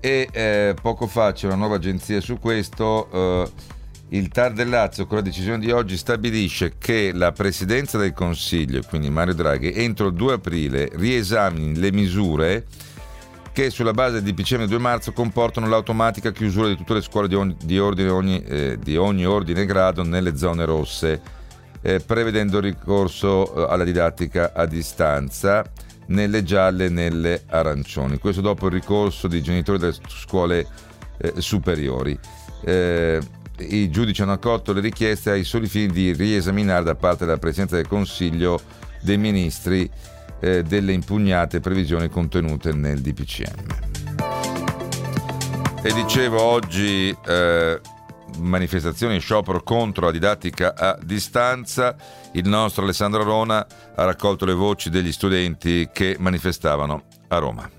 [0.00, 3.08] e eh, poco fa c'è una nuova agenzia su questo.
[3.12, 3.78] Eh,
[4.12, 8.80] il TAR del Lazio con la decisione di oggi stabilisce che la Presidenza del Consiglio,
[8.88, 12.64] quindi Mario Draghi, entro il 2 aprile riesamini le misure
[13.52, 17.34] che sulla base del DPCM 2 marzo comportano l'automatica chiusura di tutte le scuole di
[17.34, 21.20] ogni, di ordine, ogni, eh, di ogni ordine e grado nelle zone rosse,
[21.82, 25.64] eh, prevedendo il ricorso eh, alla didattica a distanza
[26.10, 28.18] nelle gialle e nelle arancioni.
[28.18, 30.66] Questo dopo il ricorso dei genitori delle scuole
[31.18, 32.18] eh, superiori.
[32.64, 33.20] Eh,
[33.58, 37.76] I giudici hanno accolto le richieste ai soli fini di riesaminare da parte della Presidenza
[37.76, 38.60] del Consiglio
[39.02, 39.88] dei Ministri
[40.40, 43.88] eh, delle impugnate previsioni contenute nel DPCM.
[45.82, 47.80] E dicevo oggi eh,
[48.40, 51.94] manifestazioni e sciopero contro la didattica a distanza,
[52.32, 57.70] il nostro Alessandro Rona ha raccolto le voci degli studenti che manifestavano a Roma.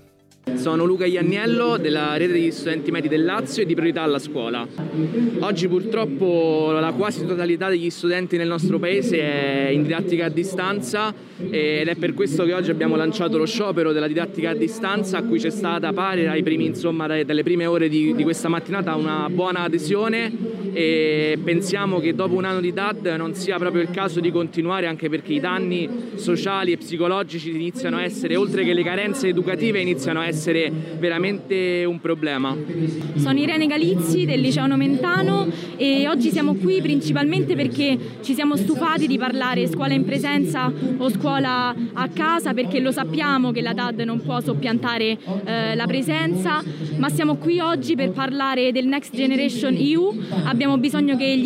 [0.56, 4.66] Sono Luca Ianniello della rete degli studenti medi del Lazio e di priorità alla scuola.
[5.38, 11.14] Oggi purtroppo la quasi totalità degli studenti nel nostro paese è in didattica a distanza
[11.48, 15.22] ed è per questo che oggi abbiamo lanciato lo sciopero della didattica a distanza a
[15.22, 19.28] cui c'è stata pare dai primi, insomma, dalle prime ore di, di questa mattinata una
[19.30, 20.32] buona adesione
[20.72, 24.86] e pensiamo che dopo un anno di DAD non sia proprio il caso di continuare
[24.86, 29.80] anche perché i danni sociali e psicologici iniziano a essere, oltre che le carenze educative,
[29.80, 32.56] iniziano a essere veramente un problema.
[33.16, 39.06] Sono Irene Galizzi del Liceo Nomentano e oggi siamo qui principalmente perché ci siamo stufati
[39.06, 44.00] di parlare scuola in presenza o scuola a casa perché lo sappiamo che la DAD
[44.00, 46.62] non può soppiantare eh, la presenza,
[46.96, 50.20] ma siamo qui oggi per parlare del Next Generation EU.
[50.44, 51.40] Abbiamo bisogno che,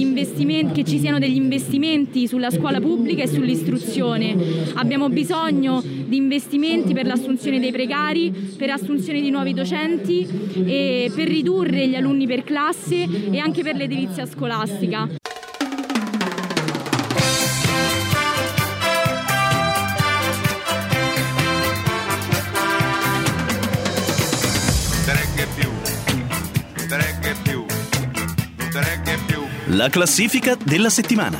[0.72, 4.36] che ci siano degli investimenti sulla scuola pubblica e sull'istruzione.
[4.74, 10.26] Abbiamo bisogno di investimenti per l'assunzione dei precari, per assunzione di nuovi docenti
[10.66, 15.08] e per ridurre gli alunni per classe e anche per l'edilizia scolastica.
[29.76, 31.36] La classifica della settimana.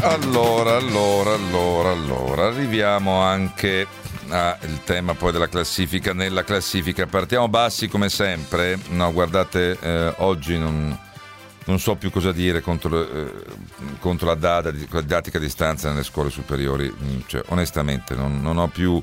[0.00, 3.86] Allora, allora, allora, allora, arriviamo anche
[4.30, 6.12] al tema poi della classifica.
[6.12, 8.76] Nella classifica partiamo bassi come sempre.
[8.88, 10.98] No, guardate, eh, oggi non,
[11.66, 13.32] non, so più cosa dire contro, eh,
[14.00, 16.92] contro la, data, didattica a distanza nelle scuole superiori.
[16.92, 19.00] Mm, cioè, onestamente, non, non ho più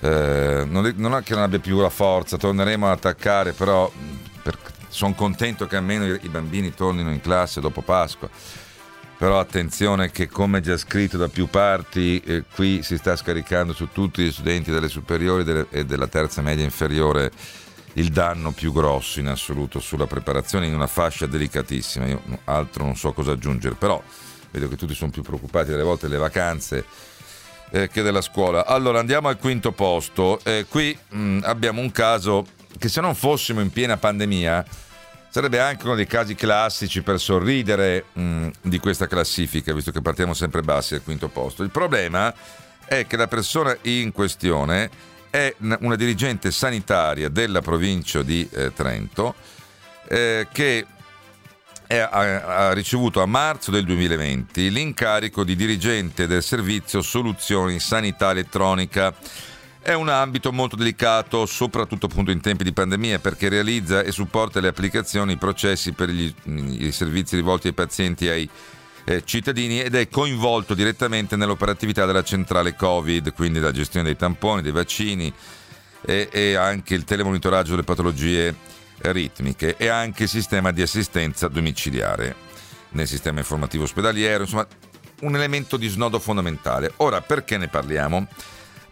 [0.00, 3.90] eh, non, non, è che non abbia più la forza, torneremo ad attaccare, però
[4.88, 8.28] sono contento che almeno i, i, bambini tornino in classe dopo Pasqua.
[9.18, 13.88] Però attenzione che come già scritto da più parti, eh, qui si sta scaricando su
[13.90, 17.32] tutti gli studenti delle superiori delle, e della terza media inferiore
[17.94, 22.06] il danno più grosso in assoluto sulla preparazione in una fascia delicatissima.
[22.06, 24.00] Io altro non so cosa aggiungere, però
[24.52, 26.84] vedo che tutti sono più preoccupati delle volte delle vacanze
[27.70, 28.66] eh, che della scuola.
[28.66, 30.40] Allora andiamo al quinto posto.
[30.42, 32.46] Eh, qui mh, mm, abbiamo un caso
[32.78, 34.64] che se non fossimo in piena pandemia
[35.30, 40.00] sarebbe anche uno dei casi classici per sorridere mh, mm, di questa classifica, visto che
[40.00, 41.62] partiamo sempre bassi al quinto posto.
[41.62, 42.32] Il problema
[42.86, 44.90] è che la persona in questione
[45.30, 49.34] è una dirigente sanitaria della provincia di eh, Trento
[50.08, 50.86] eh, che
[51.96, 59.14] ha, ricevuto a marzo del 2020 l'incarico di dirigente del servizio Soluzioni Sanità Elettronica.
[59.80, 64.60] È un ambito molto delicato, soprattutto appunto in tempi di pandemia, perché realizza e supporta
[64.60, 68.50] le applicazioni, i processi per gli, i servizi rivolti ai pazienti e ai
[69.04, 74.60] eh, cittadini ed è coinvolto direttamente nell'operatività della centrale Covid, quindi la gestione dei tamponi,
[74.60, 75.32] dei vaccini
[76.02, 78.54] e, e anche il telemonitoraggio delle patologie
[79.00, 82.46] ritmiche e anche il sistema di assistenza domiciliare
[82.90, 84.66] nel sistema informativo ospedaliero, insomma
[85.20, 86.92] un elemento di snodo fondamentale.
[86.96, 88.26] Ora perché ne parliamo?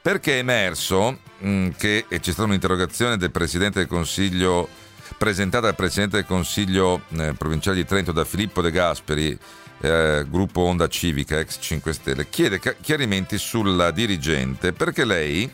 [0.02, 4.68] Perché è emerso mh, mm, che c'è stata un'interrogazione del Presidente del Consiglio
[5.16, 9.38] presentata dal Presidente del Consiglio eh, provinciale di Trento da Filippo De Gasperi,
[9.80, 15.50] eh, gruppo Onda Civica, ex 5 Stelle, chiede chiarimenti sulla dirigente perché lei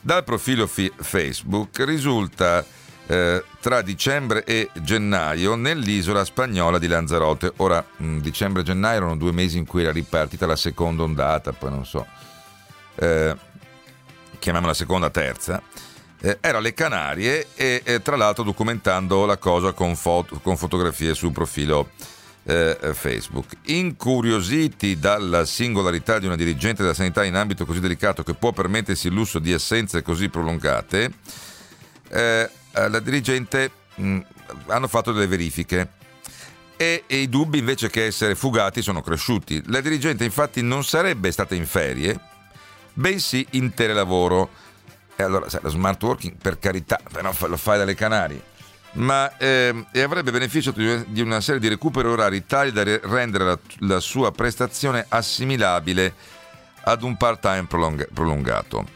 [0.00, 2.64] dal profilo fi- Facebook risulta
[3.12, 7.52] eh, tra dicembre e gennaio nell'isola spagnola di Lanzarote.
[7.56, 11.52] Ora, mh, dicembre e gennaio erano due mesi in cui era ripartita la seconda ondata,
[11.52, 12.06] poi non so,
[12.94, 13.36] eh,
[14.38, 15.62] chiamiamola seconda, terza.
[16.20, 21.12] Eh, era alle Canarie e, e, tra l'altro documentando la cosa con, foto, con fotografie
[21.12, 21.90] sul profilo
[22.44, 23.56] eh, Facebook.
[23.64, 29.08] Incuriositi dalla singolarità di una dirigente della sanità in ambito così delicato che può permettersi
[29.08, 31.12] il lusso di assenze così prolungate,
[32.08, 34.20] eh, eh, la dirigente mh, mm,
[34.66, 36.00] hanno fatto delle verifiche
[36.76, 39.62] e, e, i dubbi invece che essere fugati sono cresciuti.
[39.66, 42.18] La dirigente infatti non sarebbe stata in ferie,
[42.92, 44.50] bensì in telelavoro.
[45.14, 48.50] E allora, lo smart working per carità, però lo fai dalle Canarie.
[48.94, 53.58] Ma eh, e avrebbe beneficiato di una serie di recuperi orari tali da rendere la,
[53.80, 56.14] la sua prestazione assimilabile
[56.82, 57.66] ad un part-time
[58.12, 58.86] prolungato.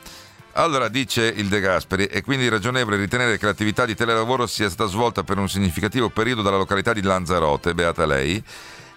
[0.59, 4.89] Allora dice il De Gasperi, è quindi ragionevole ritenere che l'attività di telelavoro sia stata
[4.89, 8.43] svolta per un significativo periodo dalla località di Lanzarote, beata lei,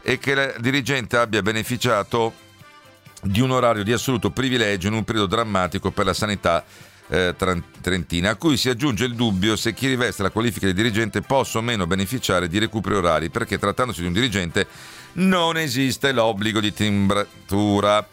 [0.01, 2.33] e che la dirigente abbia beneficiato
[3.23, 6.63] di un orario di assoluto privilegio in un periodo drammatico per la sanità
[7.09, 7.35] eh,
[7.81, 11.57] trentina, a cui si aggiunge il dubbio se chi riveste la qualifica di dirigente possa
[11.57, 14.65] o meno beneficiare di recuperi orari, perché trattandosi di un dirigente
[15.13, 18.07] non esiste l'obbligo di timbratura.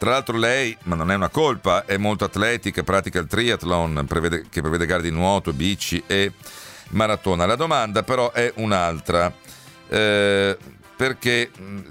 [0.00, 4.46] Tra l'altro lei, ma non è una colpa, è molto atletica, pratica il triathlon prevede,
[4.48, 6.32] che prevede gare di nuoto, bici e
[6.92, 7.44] maratona.
[7.44, 9.30] La domanda però è un'altra.
[9.90, 10.56] Eh,
[10.96, 11.50] perché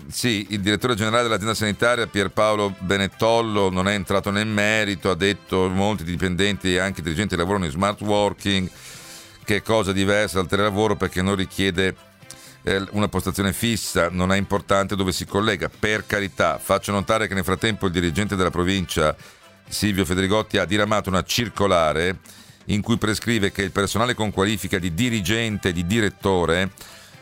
[0.09, 5.67] sì, il direttore generale dell'azienda sanitaria Pierpaolo Benettollo non è entrato nel merito, ha detto
[5.67, 8.67] che molti dipendenti e anche dirigenti lavorano in smart working,
[9.43, 11.95] che è cosa diversa dal telelavoro perché non richiede
[12.91, 15.69] una postazione fissa, non è importante dove si collega.
[15.69, 19.15] Per carità, faccio notare che nel frattempo il dirigente della provincia,
[19.67, 22.17] Silvio Federigotti, ha diramato una circolare
[22.65, 26.71] in cui prescrive che il personale con qualifica di dirigente, di direttore,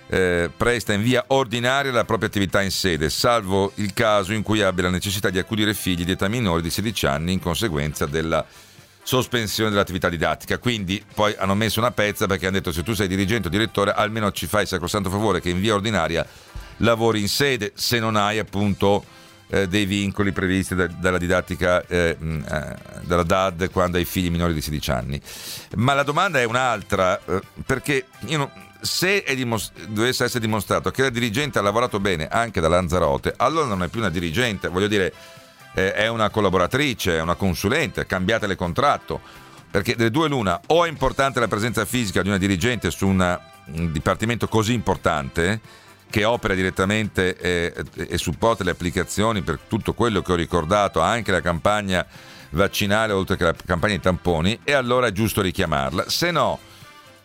[0.09, 4.61] eh, presta in via ordinaria la propria attività in sede, salvo il caso in cui
[4.61, 8.45] abbia la necessità di accudire figli di età minore di 16 anni in conseguenza della
[9.07, 10.57] sospensione dell'attività didattica.
[10.57, 13.93] Quindi poi hanno messo una pezza perché hanno detto se tu sei dirigente o direttore
[13.93, 16.27] almeno ci fai il sacrosanto favore che in via ordinaria
[16.77, 19.05] lavori in sede se non hai appunto
[19.47, 24.53] eh, dei vincoli previsti da, dalla didattica eh, eh, dalla DAD quando hai figli minori
[24.53, 25.21] di 16 anni.
[25.77, 28.51] Ma la domanda è un'altra eh, perché non,
[28.81, 33.67] se dimos- dovesse essere dimostrato che la dirigente ha lavorato bene anche da Lanzarote, allora
[33.67, 35.13] non è più una dirigente, voglio dire
[35.77, 39.21] eh, è una collaboratrice, è una consulente, cambiatele contratto.
[39.69, 43.39] Perché delle due l'una, o è importante la presenza fisica di una dirigente su una,
[43.65, 45.59] un dipartimento così importante
[46.09, 51.31] che opera direttamente e, e supporta le applicazioni per tutto quello che ho ricordato, anche
[51.31, 52.03] la campagna
[52.51, 56.05] vaccinale oltre che la campagna di tamponi, e allora è giusto richiamarla.
[56.09, 56.59] Se no,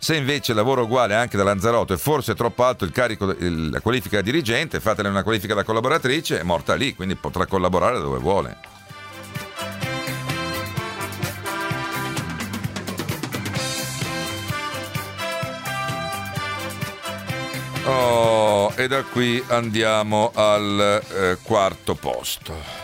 [0.02, 4.16] se invece lavoro uguale anche da Lanzarotto e forse troppo alto il carico, la qualifica
[4.16, 8.58] da dirigente, fatele una qualifica da collaboratrice, è morta lì, quindi potrà collaborare dove vuole.
[17.84, 22.81] Oh, e da qui andiamo al eh, quarto posto.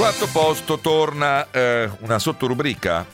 [0.00, 3.04] Quarto posto torna eh, una sottorubrica.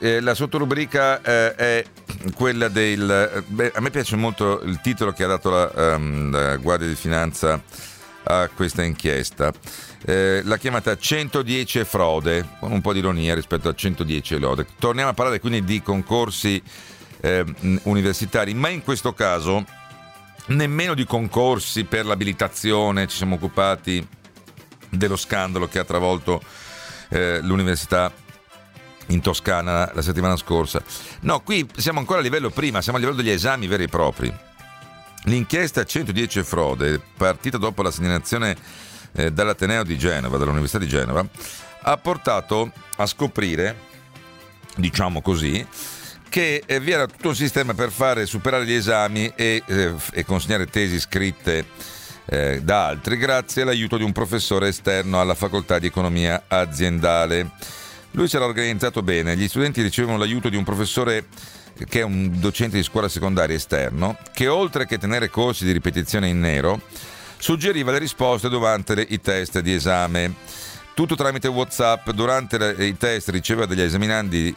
[0.00, 1.84] Eh, la sottorubrica eh, è
[2.34, 3.44] quella del...
[3.46, 6.96] Beh, a me piace molto il titolo che ha dato la, um, la Guardia di
[6.96, 7.62] Finanza
[8.24, 9.52] a questa inchiesta.
[10.04, 14.38] Eh, la chiamata 110 e frode, con un po' di ironia rispetto a 110 e
[14.38, 14.66] lode.
[14.76, 16.60] Torniamo a parlare quindi di concorsi
[17.20, 17.44] eh,
[17.84, 19.64] universitari, ma in questo caso
[20.46, 24.20] nemmeno di concorsi per l'abilitazione, ci siamo occupati
[24.92, 26.42] dello scandalo che ha travolto
[27.08, 28.12] eh, l'università
[29.06, 30.82] in Toscana la settimana scorsa.
[31.20, 34.32] No, qui siamo ancora a livello prima, siamo a livello degli esami veri e propri.
[35.24, 38.56] L'inchiesta 110 frode, partita dopo la segnalazione
[39.12, 41.24] eh, dall'Ateneo di Genova, dall'Università di Genova,
[41.82, 43.76] ha portato a scoprire,
[44.76, 45.64] diciamo così,
[46.28, 50.24] che eh, vi era tutto un sistema per fare superare gli esami e, eh, e
[50.24, 51.66] consegnare tesi scritte
[52.26, 57.50] eh, da altri grazie all'aiuto di un professore esterno alla facoltà di economia aziendale.
[58.12, 61.26] Lui si era organizzato bene, gli studenti ricevono l'aiuto di un professore
[61.88, 66.28] che è un docente di scuola secondaria esterno, che oltre che tenere corsi di ripetizione
[66.28, 66.80] in nero,
[67.38, 70.34] suggeriva le risposte durante i test di esame.
[70.94, 74.54] Tutto tramite WhatsApp, durante i test riceveva dagli esaminanti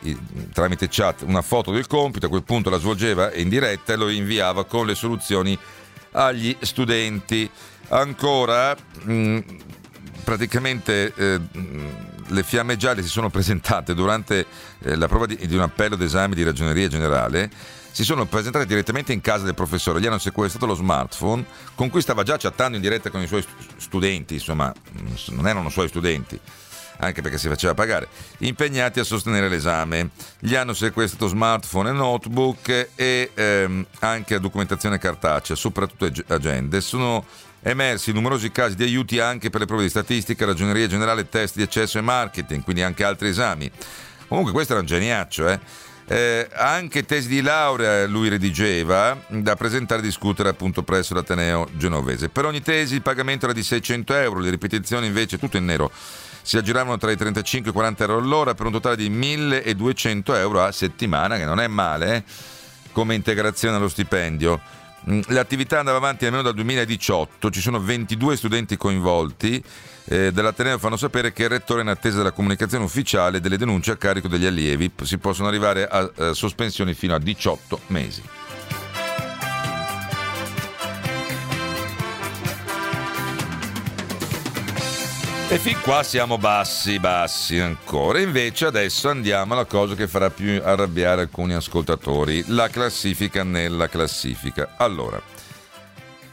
[0.52, 4.10] tramite chat una foto del compito, a quel punto la svolgeva in diretta e lo
[4.10, 5.58] inviava con le soluzioni
[6.16, 7.50] agli studenti.
[7.90, 9.40] Ancora, mh,
[10.24, 11.40] praticamente eh,
[12.28, 14.46] le fiamme gialle si sono presentate durante
[14.80, 17.50] eh, la prova di, di un appello d'esame di ragioneria generale.
[17.92, 21.46] Si sono presentate direttamente in casa del professore, gli hanno sequestrato lo smartphone
[21.76, 23.46] con cui stava già chattando in diretta con i suoi
[23.78, 24.74] studenti, insomma
[25.30, 26.38] non erano suoi studenti,
[26.98, 28.08] anche perché si faceva pagare,
[28.40, 30.10] impegnati a sostenere l'esame.
[30.40, 36.82] Gli hanno sequestrato smartphone e notebook e ehm, anche documentazione cartacea, soprattutto agende.
[36.82, 37.26] Sono
[37.62, 41.64] emersi numerosi casi di aiuti anche per le prove di statistica, ragioneria generale, test di
[41.64, 43.70] accesso e marketing, quindi anche altri esami.
[44.28, 45.60] Comunque questo era un geniaccio, eh?
[46.08, 52.30] Eh, anche tesi di laurea lui redigeva da presentare e discutere appunto presso l'Ateneo genovese.
[52.30, 55.92] Per ogni tesi il pagamento era di 600 euro, le ripetizioni invece tutto in nero
[56.46, 60.36] si aggiravano tra i 35 e i 40 euro all'ora per un totale di 1200
[60.36, 62.24] euro a settimana, che non è male eh?
[62.92, 64.62] come integrazione allo stipendio.
[65.10, 69.62] Mm, l'attività andava avanti almeno dal 2018, ci sono 22 studenti coinvolti.
[70.08, 73.90] Eh, dell'Ateneo fanno sapere che il rettore è in attesa della comunicazione ufficiale delle denunce
[73.92, 74.92] a carico degli allievi.
[75.02, 78.22] Si possono arrivare a, a eh, sospensioni fino a 18 mesi.
[85.48, 88.20] E fin qua siamo bassi, bassi ancora.
[88.20, 94.74] Invece adesso andiamo alla cosa che farà più arrabbiare alcuni ascoltatori, la classifica nella classifica.
[94.78, 95.22] Allora,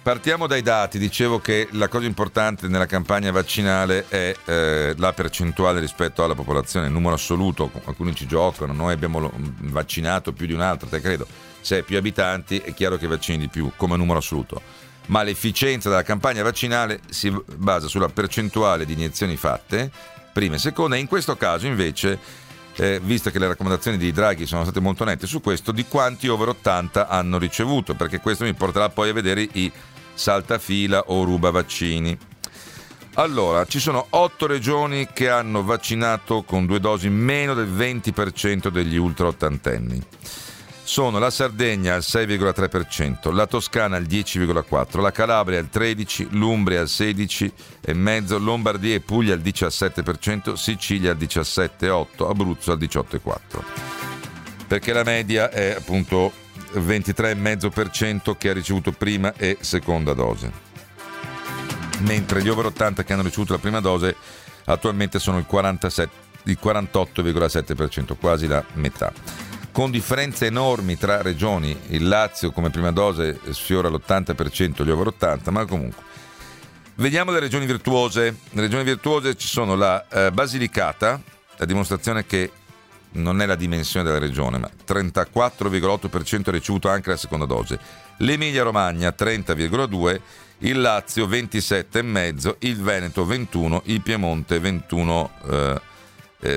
[0.03, 0.99] partiamo dai dati.
[0.99, 6.87] Dicevo che la cosa importante nella campagna vaccinale è eh, la percentuale rispetto alla popolazione,
[6.87, 7.71] il numero assoluto.
[7.85, 11.27] Alcuni ci giocano, noi abbiamo vaccinato più di un altro, te credo.
[11.61, 14.82] Se hai più abitanti è chiaro che vaccini di più come numero assoluto
[15.13, 19.91] ma l'efficienza della campagna vaccinale si basa sulla percentuale di iniezioni fatte,
[20.33, 22.19] prima e seconda, e in questo caso invece,
[22.77, 26.29] eh, visto che le raccomandazioni di Draghi sono state molto nette su questo, di quanti
[26.29, 29.71] over 80 hanno ricevuto, perché questo mi porterà poi a vedere i
[30.15, 32.19] saltafila o ruba vaccini.
[33.17, 38.97] Allora, ci sono otto regioni che hanno vaccinato con due dosi meno del 20% degli
[38.97, 40.03] ultra ottantenni
[40.85, 46.87] sono la Sardegna al 6,3%, la Toscana al 10,4%, la Calabria al 13%, l'Umbria al
[46.87, 53.39] 16,5%, Lombardia e Puglia al 17%, Sicilia al 17,8%, Abruzzo al 18,4%.
[54.66, 56.33] Perché la media è appunto
[56.74, 60.70] 23,5% che ha ricevuto prima e seconda dose.
[62.01, 64.16] Mentre gli over 80 che hanno ricevuto la prima dose
[64.64, 66.14] attualmente sono il, 47,
[66.45, 71.77] il 48,7%, quasi la metà con differenze enormi tra regioni.
[71.89, 76.11] Il Lazio come prima dose sfiora l'80%, gli over 80, ma comunque.
[76.97, 78.37] Vediamo le regioni virtuose.
[78.51, 81.20] Le regioni virtuose ci sono la eh, Basilicata,
[81.57, 82.51] la dimostrazione che
[83.12, 87.79] non è la dimensione della regione, ma 34,8% ha ricevuto anche la seconda dose.
[88.18, 90.20] L'Emilia Romagna 30,2%,
[90.59, 95.81] il Lazio 27,5%, il Veneto 21%, il Piemonte 21, eh,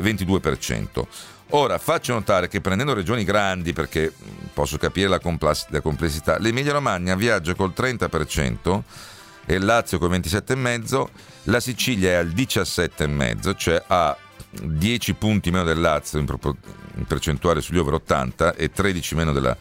[0.02, 1.08] 22%.
[1.50, 4.12] Ora faccio notare che prendendo regioni grandi, perché
[4.54, 8.82] posso capire la, complessità, l'Emilia Romagna viaggia col 30%
[9.46, 11.06] e il Lazio col 27,5%,
[11.44, 14.18] la Sicilia è al 17,5%, cioè ha
[14.62, 16.26] 10 punti meno del Lazio in,
[16.96, 19.56] in percentuale sugli over 80 e 13 meno della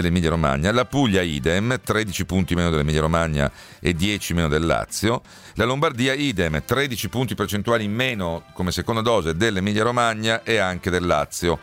[0.00, 5.22] dell'Emilia Romagna, la Puglia idem, 13 punti meno dell'Emilia Romagna e 10 meno del Lazio,
[5.54, 10.90] la Lombardia idem, 13 punti percentuali in meno come seconda dose dell'Emilia Romagna e anche
[10.90, 11.58] del Lazio.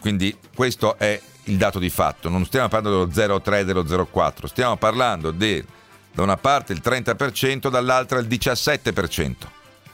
[0.00, 4.76] Quindi questo è il dato di fatto, non stiamo parlando dello 0,3 dello 0,4, stiamo
[4.76, 5.64] parlando di
[6.12, 9.34] da una parte il 30%, dall'altra il 17%.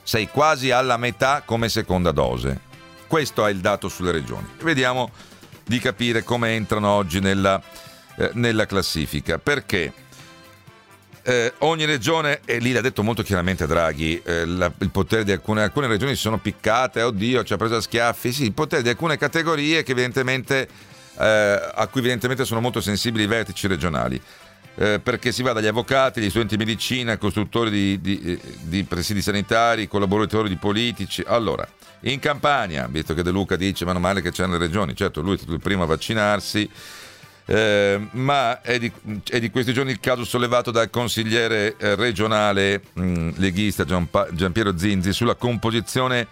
[0.03, 2.61] Sei quasi alla metà come seconda dose.
[3.07, 4.49] Questo è il dato sulle regioni.
[4.63, 5.11] Vediamo
[5.65, 7.61] di capire come entrano oggi nella,
[8.17, 9.39] eh, nella classifica.
[9.39, 9.93] Perché?
[11.27, 15.33] eh, ogni regione, e lì l'ha detto molto chiaramente Draghi, eh, la, il potere di
[15.33, 18.83] alcune, alcune regioni si sono piccate, oddio, ci ha preso a schiaffi, sì, il potere
[18.83, 19.83] di alcune categorie
[21.19, 24.21] eh, a cui evidentemente sono molto sensibili i vertici regionali.
[24.77, 28.83] Eh, perché si va dagli avvocati, agli studenti di medicina, costruttori di, di, eh, di
[28.83, 31.23] presidi sanitari, collaboratori di politici.
[31.25, 31.67] Allora,
[32.05, 35.35] in Campania, visto che De Luca dice meno male che c'erano le regioni, certo lui
[35.35, 36.69] è stato il primo a vaccinarsi,
[37.47, 38.91] eh, ma è di,
[39.29, 44.77] è di, questi giorni il caso sollevato dal consigliere eh, regionale mh, mm, leghista Giampiero
[44.79, 46.27] Zinzi sulla composizione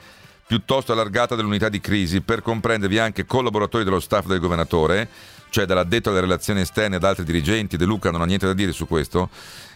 [0.47, 5.09] piuttosto allargata dell'unità di crisi per comprendervi anche collaboratori dello staff del governatore,
[5.49, 8.73] cioè dall'addetto alle relazioni esterne ad altri dirigenti, De Luca non ha niente da dire
[8.73, 9.31] su questo,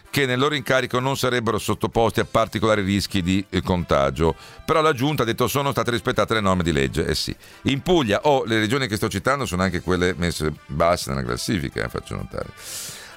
[0.09, 4.35] che nel loro incarico non sarebbero sottoposti a particolari rischi di eh, contagio.
[4.65, 7.05] Però la Giunta ha detto sono state rispettate le norme di legge.
[7.05, 7.35] Eh sì.
[7.63, 11.23] In Puglia, o oh, le regioni che sto citando sono anche quelle messe basse nella
[11.23, 12.49] classifica, eh, faccio notare.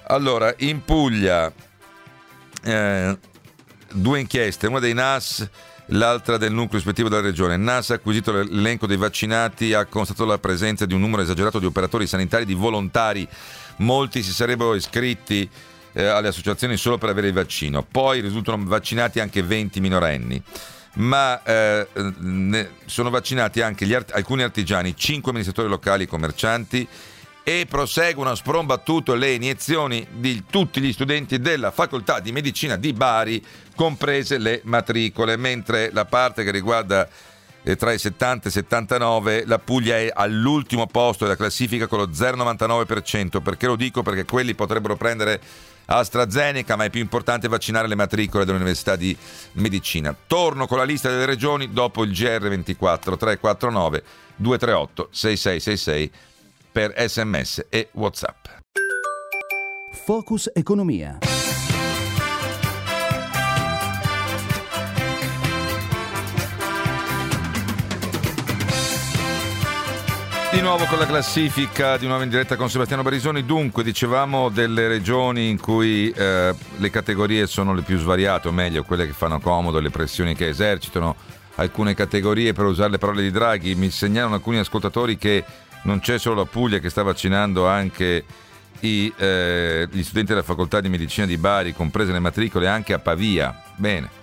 [0.08, 1.52] Allora, in Puglia,
[2.62, 3.18] eh,
[3.92, 5.48] due inchieste, una dei NAS
[5.92, 7.56] l'altra del nucleo ispettivo della regione.
[7.56, 11.66] NAS ha acquisito l'elenco dei vaccinati, ha constatato la presenza di un numero esagerato di
[11.66, 13.26] operatori sanitari, di volontari.
[13.76, 15.48] Molti si sarebbero iscritti
[15.92, 17.82] eh, alle associazioni solo per avere il vaccino.
[17.82, 20.42] Poi risultano vaccinati anche 20 minorenni.
[20.92, 21.86] Ma eh,
[22.84, 26.88] sono vaccinati anche art- alcuni artigiani, 5 amministratori locali e commercianti
[27.42, 32.92] e proseguono a sprombattuto le iniezioni di tutti gli studenti della facoltà di medicina di
[32.92, 37.08] Bari, comprese le matricole, mentre la parte che riguarda
[37.62, 41.98] eh, tra i 70 e i 79 la Puglia è all'ultimo posto della classifica con
[41.98, 45.40] lo 0,99%, perché lo dico perché quelli potrebbero prendere
[45.98, 49.16] AstraZeneca, ma è più importante vaccinare le matricole dell'Università di
[49.52, 50.14] Medicina.
[50.26, 54.02] Torno con la lista delle regioni dopo il GR24 349
[54.36, 56.10] 238 6666
[56.72, 58.46] per sms e WhatsApp.
[59.92, 61.39] Focus Economia.
[70.60, 73.46] Di nuovo con la classifica di nuovo in diretta con Sebastiano Barisoni.
[73.46, 78.84] Dunque, dicevamo delle regioni in cui eh, le categorie sono le più svariate, o meglio,
[78.84, 81.16] quelle che fanno comodo, le pressioni che esercitano.
[81.54, 85.42] Alcune categorie, per usare le parole di Draghi, mi segnalano alcuni ascoltatori che
[85.84, 88.22] non c'è solo la Puglia che sta vaccinando anche
[88.80, 92.98] i, eh, gli studenti della facoltà di medicina di Bari, comprese le matricole, anche a
[92.98, 93.62] Pavia.
[93.76, 94.19] Bene.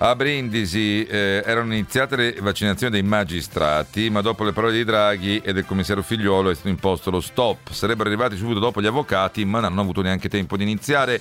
[0.00, 5.38] A Brindisi eh, erano iniziate le vaccinazioni dei magistrati, ma dopo le parole di Draghi
[5.38, 7.72] e del commissario Figliuolo è stato imposto lo stop.
[7.72, 11.20] Sarebbero arrivati subito dopo gli avvocati, ma non hanno avuto neanche tempo di iniziare.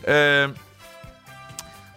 [0.00, 0.50] Eh,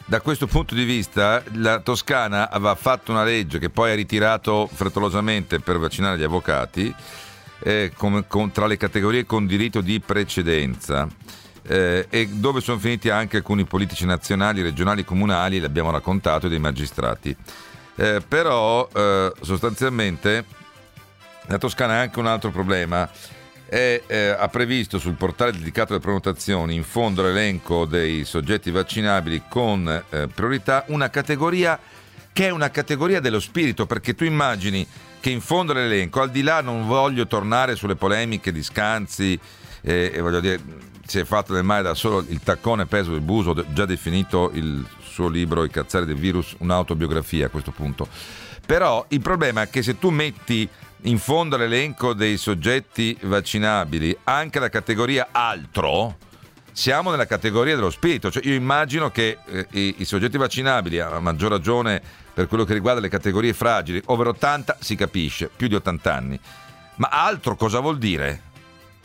[0.04, 4.68] da questo punto di vista, la Toscana aveva fatto una legge che poi ha ritirato
[4.70, 6.94] frettolosamente per vaccinare gli avvocati,
[7.60, 11.08] eh, con, con, tra le categorie con diritto di precedenza
[11.64, 16.60] eh, e dove sono finiti anche alcuni politici nazionali, regionali, comunali, l'abbiamo raccontato, e dei
[16.60, 17.36] magistrati.
[17.96, 20.46] Eh, però eh, sostanzialmente
[21.48, 23.10] la Toscana ha anche un altro problema.
[23.66, 29.44] È, eh, ha previsto sul portale dedicato alle prenotazioni in fondo l'elenco dei soggetti vaccinabili
[29.48, 31.80] con eh, priorità una categoria
[32.34, 34.88] che è una categoria dello spirito perché tu immagini
[35.20, 39.40] che in fondo all'elenco al di là non voglio tornare sulle polemiche di Scanzi
[39.82, 40.60] eh, voglio dire
[41.10, 44.86] si è fatto del male da solo il taccone peso del buso, già definito il
[45.02, 48.08] suo libro I cazzari del virus un'autobiografia a questo punto.
[48.66, 50.70] Però il problema è che se tu metti
[51.04, 56.16] in fondo all'elenco dei soggetti vaccinabili anche la categoria altro,
[56.72, 58.30] siamo nella categoria dello spirito.
[58.30, 62.00] Cioè io immagino che eh, i, i, soggetti vaccinabili, a maggior ragione
[62.32, 66.40] per quello che riguarda le categorie fragili, over 80 si capisce, più di 80 anni.
[66.98, 68.44] Ma altro cosa vuol dire?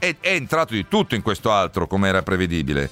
[0.05, 2.91] È, è entrato di tutto in questo altro, come era prevedibile.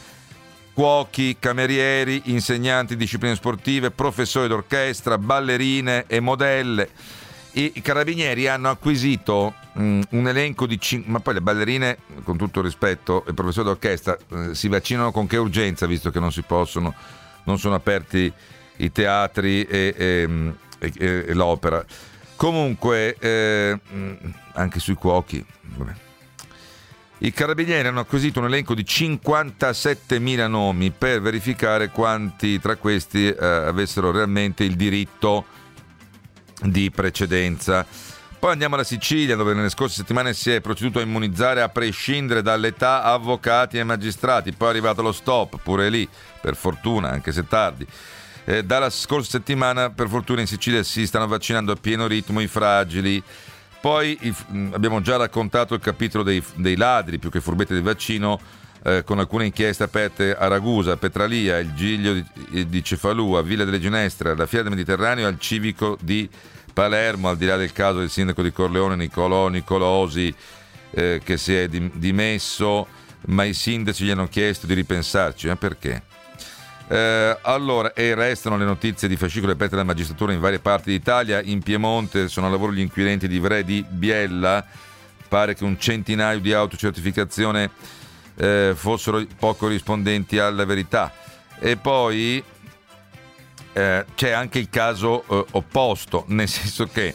[0.72, 6.88] Cuochi, camerieri, insegnanti di discipline sportive, professori d'orchestra, ballerine e modelle.
[7.52, 10.80] I, carabinieri hanno acquisito mh, un elenco di...
[10.80, 15.12] Cin- ma poi le ballerine, con tutto il rispetto, il professore d'orchestra eh, si vaccinano
[15.12, 16.94] con che urgenza, visto che non si possono,
[17.44, 18.32] non sono aperti
[18.76, 21.84] i teatri e, e, e, e l'opera.
[22.36, 23.78] Comunque, eh,
[24.54, 26.01] anche sui cuochi, vabbè.
[27.24, 33.46] I carabinieri hanno acquisito un elenco di 57.000 nomi per verificare quanti tra questi eh,
[33.46, 35.44] avessero realmente il diritto
[36.62, 37.86] di precedenza.
[38.40, 42.42] Poi andiamo alla Sicilia, dove nelle scorse settimane si è proceduto a immunizzare a prescindere
[42.42, 44.50] dall'età avvocati e magistrati.
[44.50, 46.08] Poi è arrivato lo stop, pure lì,
[46.40, 47.86] per fortuna, anche se tardi.
[48.44, 52.48] Eh, dalla scorsa settimana, per fortuna, in Sicilia si stanno vaccinando a pieno ritmo i
[52.48, 53.22] fragili
[53.82, 54.16] poi
[54.70, 58.40] abbiamo già raccontato il capitolo dei, dei ladri, più che furbetti del vaccino,
[58.84, 63.64] eh, con alcune inchieste aperte a Ragusa, Petralia, il Giglio di, di Cefalù, a Villa
[63.64, 66.30] delle Ginestre, alla Fiera del Mediterraneo, al Civico di
[66.72, 70.32] Palermo, al di là del caso del sindaco di Corleone Nicolò Nicolosi
[70.92, 72.86] eh, che si è dimesso,
[73.26, 76.02] ma i sindaci gli hanno chiesto di ripensarci, ma perché?
[76.92, 81.40] Eh, allora, e restano le notizie di fascicolo aperte dalla magistratura in varie parti d'Italia.
[81.40, 84.62] In Piemonte sono a lavoro gli inquirenti di Vre di Biella.
[85.26, 87.70] Pare che un centinaio di autocertificazione
[88.34, 91.10] eh, fossero poco rispondenti alla verità.
[91.58, 92.44] E poi
[93.72, 97.14] eh, c'è anche il caso eh, opposto, nel senso che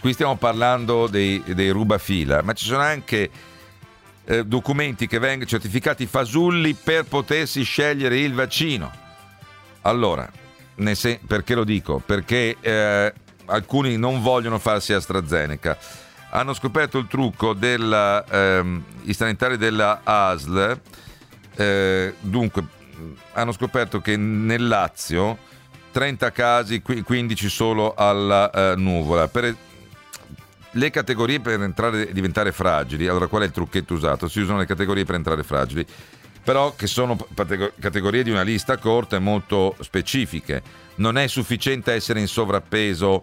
[0.00, 3.28] qui stiamo parlando dei, dei rubafila, ma ci sono anche
[4.24, 8.99] eh, documenti che vengono certificati fasulli per potersi scegliere il vaccino.
[9.82, 10.30] Allora,
[10.92, 12.02] sen- perché lo dico?
[12.04, 13.12] Perché eh,
[13.46, 15.76] alcuni non vogliono farsi AstraZeneca.
[16.30, 20.80] Hanno scoperto il trucco dei ehm, sanitari della ASL,
[21.56, 22.78] eh, dunque
[23.32, 25.38] hanno scoperto che nel Lazio
[25.90, 29.28] 30 casi, 15 solo alla uh, nuvola.
[29.28, 29.56] Per
[30.72, 34.28] le categorie per entrare diventare fragili, allora qual è il trucchetto usato?
[34.28, 35.84] Si usano le categorie per entrare fragili,
[36.42, 40.62] però che sono categorie di una lista corta e molto specifiche.
[40.96, 43.22] Non è sufficiente essere in sovrappeso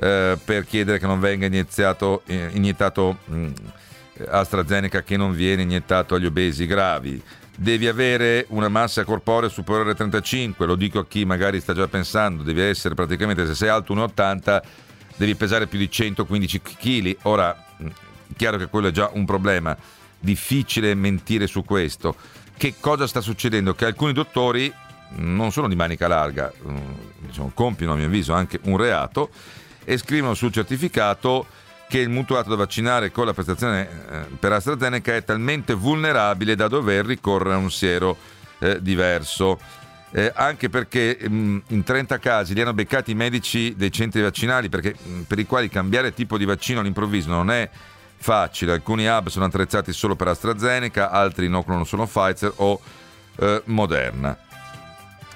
[0.00, 3.52] eh, per chiedere che non venga iniziato, eh, iniettato mh, mm,
[4.28, 7.22] AstraZeneca che non viene iniettato agli obesi gravi
[7.58, 11.88] devi avere una massa corporea superiore a 35, lo dico a chi magari sta già
[11.88, 14.62] pensando, devi essere praticamente, se sei alto 1,80
[15.16, 17.16] devi pesare più di 115 kg.
[17.22, 17.64] Ora,
[18.36, 19.76] chiaro che quello è già un problema,
[20.18, 22.14] difficile mentire su questo.
[22.56, 23.74] Che cosa sta succedendo?
[23.74, 24.72] Che alcuni dottori
[25.16, 26.52] non sono di manica larga,
[27.18, 29.30] diciamo, compiono a mio avviso anche un reato
[29.84, 31.46] e scrivono sul certificato
[31.88, 36.66] che il mutuato da vaccinare con la prestazione eh, per AstraZeneca è talmente vulnerabile da
[36.66, 38.16] dover ricorrere a un siero
[38.58, 39.60] eh, diverso.
[40.10, 44.22] Eh, anche perché mh, mm, in 30 casi li hanno beccati i medici dei centri
[44.22, 47.68] vaccinali perché, mh, mm, per i quali cambiare tipo di vaccino all'improvviso non è
[48.16, 48.72] facile.
[48.72, 52.80] Alcuni hub sono attrezzati solo per AstraZeneca, altri inoculano solo Pfizer o
[53.36, 54.36] eh, Moderna.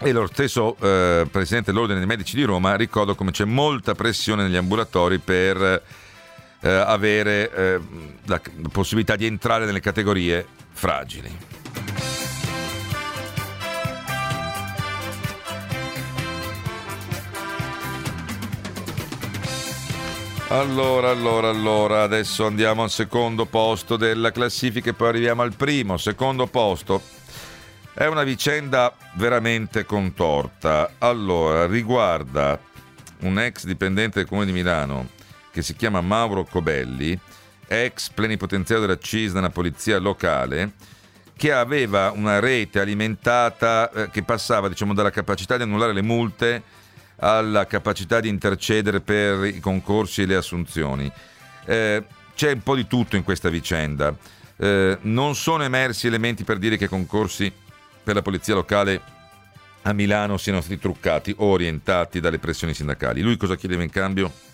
[0.03, 4.45] E lo stesso eh, presidente dell'Ordine dei Medici di Roma ricorda come c'è molta pressione
[4.45, 5.83] negli ambulatori per
[6.61, 7.81] eh, avere eh,
[8.25, 8.41] la
[8.73, 11.60] possibilità di entrare nelle categorie fragili.
[20.51, 25.97] Allora, allora, allora, adesso andiamo al secondo posto della classifica e poi arriviamo al primo.
[25.97, 27.01] Secondo posto
[27.95, 30.95] è una vicenda veramente contorta.
[30.99, 32.59] Allora, riguarda
[33.21, 35.11] un ex dipendente del comune di Milano
[35.53, 37.17] che si chiama Mauro Cobelli,
[37.69, 40.73] ex plenipotenziario della CIS nella polizia locale,
[41.37, 46.63] che aveva una rete alimentata eh, che passava diciamo, dalla capacità di annullare le multe
[47.21, 51.11] alla capacità di intercedere per i concorsi e le assunzioni.
[51.65, 52.05] Eh,
[52.35, 54.15] c'è un po' di tutto in questa vicenda.
[54.57, 57.53] Eh, non sono emersi elementi per dire che i concorsi
[58.03, 59.01] per la polizia locale
[59.83, 63.23] a Milano siano stati truccati o orientati dalle pressioni sindacali.
[63.23, 64.49] Lui cosa chiedeva in cambio?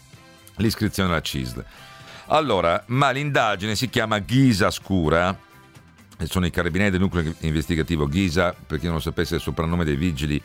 [0.56, 1.64] l'iscrizione alla CISL.
[2.26, 5.36] Allora, ma l'indagine si chiama Ghisa Scura,
[6.24, 9.84] sono i carabinieri del nucleo investigativo Ghisa, per chi non lo sapesse è il soprannome
[9.84, 10.40] dei vigili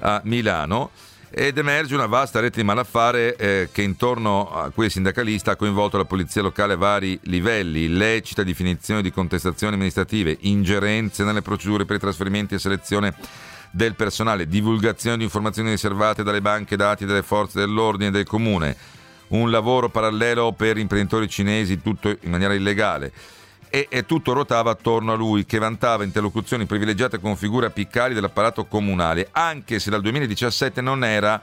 [0.00, 0.90] a Milano,
[1.34, 5.56] ed emerge una vasta rete di malaffare eh, che intorno a cui il sindacalista ha
[5.56, 11.86] coinvolto la polizia locale a vari livelli, illecita definizione di contestazioni amministrative, ingerenze nelle procedure
[11.86, 13.14] per i trasferimenti e selezione
[13.70, 18.76] del personale, divulgazione di informazioni riservate dalle banche dati delle forze dell'ordine del comune,
[19.28, 23.10] un lavoro parallelo per imprenditori cinesi, tutto in maniera illegale.
[23.74, 28.66] E, e, tutto ruotava attorno a lui, che vantava interlocuzioni privilegiate con figure apicali dell'apparato
[28.66, 31.40] comunale, anche se dal 2017 non era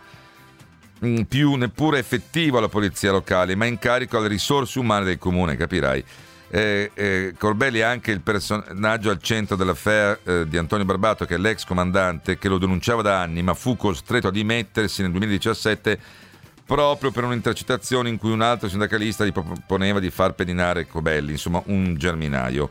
[1.03, 5.57] mm, più neppure effettivo alla polizia locale, ma in carico alle risorse umane del comune,
[5.57, 6.05] capirai.
[6.51, 11.34] Eh, eh, Corbelli è anche il personaggio al centro dell'affaire eh, di Antonio Barbato, che
[11.34, 15.99] è l'ex comandante che lo denunciava da anni, ma fu costretto a dimettersi nel 2017
[16.70, 21.59] proprio per un'intercettazione in cui un altro sindacalista gli proponeva di far pedinare Cobelli, insomma
[21.65, 22.70] un germinaio.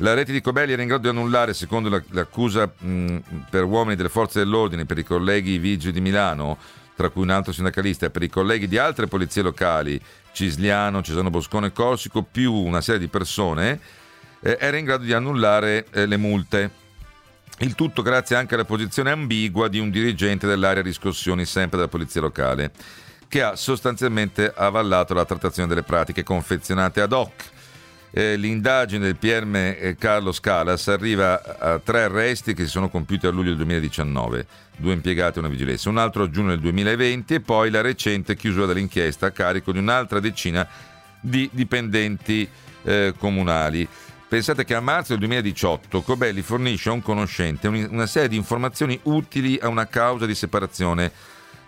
[0.00, 3.16] La rete di Cobelli era in grado di annullare, secondo l'accusa mh,
[3.48, 6.58] per uomini delle forze dell'ordine, per i colleghi vigili di Milano,
[6.94, 9.98] tra cui un altro sindacalista, e per i colleghi di altre polizie locali,
[10.30, 13.80] Cisliano, Cesano Boscone e Corsico, più una serie di persone,
[14.40, 16.70] eh, era in grado di annullare eh, le multe.
[17.60, 22.20] Il tutto grazie anche alla posizione ambigua di un dirigente dell'area riscossioni, sempre della polizia
[22.20, 22.72] locale
[23.28, 27.44] che ha sostanzialmente avallato la trattazione delle pratiche confezionate ad hoc.
[28.10, 33.26] Eh, l'indagine del PM eh, Carlo Scalas arriva a tre arresti che si sono compiuti
[33.26, 34.46] a luglio del 2019,
[34.78, 38.34] due impiegati e una vigilanza, un altro a giugno del 2020 e poi la recente
[38.34, 40.66] chiusura dell'inchiesta a carico di un'altra decina
[41.20, 42.48] di dipendenti
[42.82, 43.86] eh, comunali.
[44.26, 48.98] Pensate che a marzo del 2018 Cobelli fornisce a un conoscente una serie di informazioni
[49.04, 51.10] utili a una causa di separazione,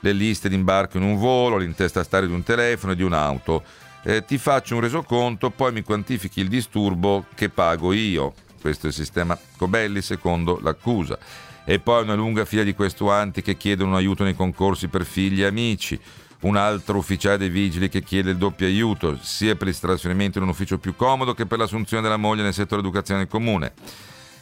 [0.00, 3.62] le liste di imbarco in un volo, l'intestastario di un telefono e di un'auto
[4.02, 8.34] eh, ti faccio un resoconto, poi mi quantifichi il disturbo che pago io.
[8.60, 11.18] Questo è il sistema Cobelli secondo l'accusa.
[11.64, 15.46] E poi una lunga fila di questuanti che chiedono aiuto nei concorsi per figli e
[15.46, 16.00] amici.
[16.40, 20.44] Un altro ufficiale dei vigili che chiede il doppio aiuto, sia per il trasferimento in
[20.44, 23.74] un ufficio più comodo che per l'assunzione della moglie nel settore educazione del comune.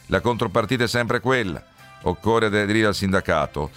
[0.05, 1.61] La contropartita è sempre quella.
[2.03, 3.69] Occorre aderire al sindacato.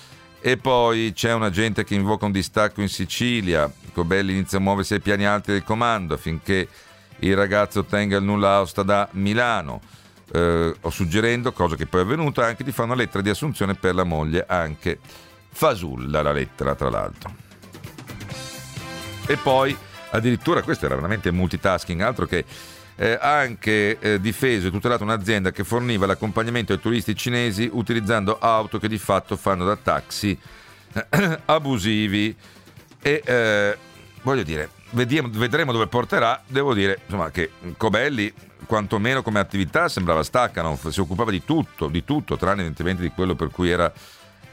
[0.44, 4.94] E poi c'è un agente che invoca un distacco in Sicilia, Cobelli inizia a muoversi
[4.94, 6.66] ai piani alti del comando affinché
[7.20, 9.80] il ragazzo ottenga il nulla osta da Milano.
[10.32, 13.94] Eh, suggerendo, cosa che poi è avvenuta, anche di fare una lettera di assunzione per
[13.94, 14.98] la moglie, anche
[15.48, 17.32] fasulla la lettera tra l'altro.
[19.26, 19.76] E poi
[20.10, 22.44] addirittura questo era veramente multitasking, altro che
[23.02, 28.38] eh, ha anche eh, difeso e tutelato un'azienda che forniva l'accompagnamento ai turisti cinesi utilizzando
[28.38, 30.38] auto che di fatto fanno da taxi
[31.46, 32.32] abusivi
[33.02, 33.76] e eh,
[34.22, 36.40] voglio dire, vediamo, vedremo dove porterà.
[36.46, 38.32] Devo dire insomma, che Cobelli,
[38.66, 43.34] quantomeno come attività, sembrava Stakhanov, si occupava di tutto, di tutto, tranne evidentemente di quello
[43.34, 43.92] per cui era,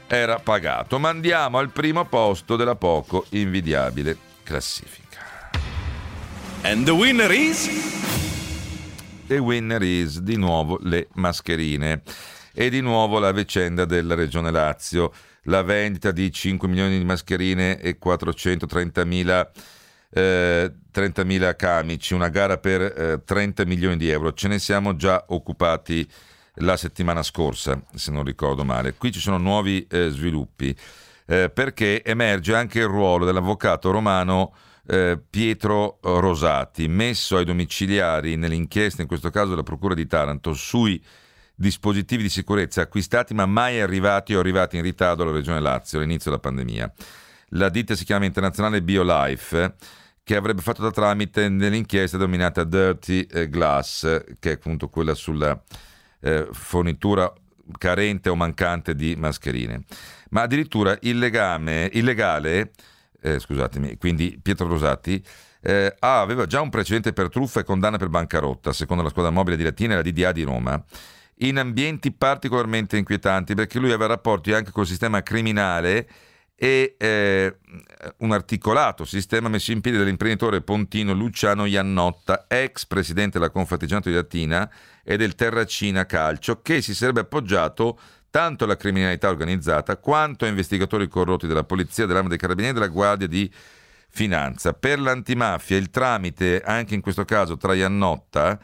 [0.08, 0.98] era pagato.
[0.98, 5.08] Ma andiamo al primo posto della poco invidiabile classifica.
[6.62, 8.29] And the winner is...
[9.30, 12.02] The winner is di nuovo le mascherine
[12.52, 15.12] e di nuovo la vicenda della Regione Lazio
[15.42, 19.48] la vendita di 5 milioni di mascherine e 430 mila
[20.12, 24.32] eh, 30.000 camici, una gara per eh, 30 milioni di euro.
[24.32, 26.04] Ce ne siamo già occupati
[26.54, 28.94] la settimana scorsa, se non ricordo male.
[28.94, 30.76] Qui ci sono nuovi eh, sviluppi,
[31.26, 34.52] eh, perché emerge anche il ruolo dell'avvocato romano
[34.90, 41.00] eh, Pietro Rosati, messo ai domiciliari nell'inchiesta, in questo caso della Procura di Taranto, sui
[41.54, 46.30] dispositivi di sicurezza acquistati ma mai arrivati o arrivati in ritardo alla Regione Lazio all'inizio
[46.30, 46.92] della pandemia.
[47.50, 49.74] La ditta si chiama Internazionale BioLife
[50.24, 55.60] che avrebbe fatto da tramite nell'inchiesta denominata Dirty Glass, che è appunto quella sulla
[56.20, 57.32] eh, fornitura
[57.78, 59.84] carente o mancante di mascherine.
[60.30, 62.72] Ma addirittura il legame, illegale,
[63.22, 65.22] eh, scusatemi, quindi Pietro Rosati,
[65.62, 69.56] eh, aveva già un precedente per truffa e condanna per bancarotta, secondo la squadra mobile
[69.56, 70.82] di Latina e la DDA di Roma
[71.42, 76.08] in ambienti particolarmente inquietanti perché lui aveva rapporti anche col sistema criminale
[76.62, 77.56] e eh,
[78.18, 84.14] un articolato sistema messo in piedi dall'imprenditore pontino Luciano Iannotta, ex presidente della Confartigianato di
[84.14, 84.70] Latina
[85.02, 87.98] e del Terracina Calcio, che si sarebbe appoggiato
[88.30, 93.26] tanto alla criminalità organizzata quanto investigatori corrotti della polizia, dell'arma dei carabinieri e della guardia
[93.26, 93.50] di
[94.08, 94.72] finanza.
[94.72, 98.58] Per l'antimafia il tramite, anche in questo caso tra Iannotta,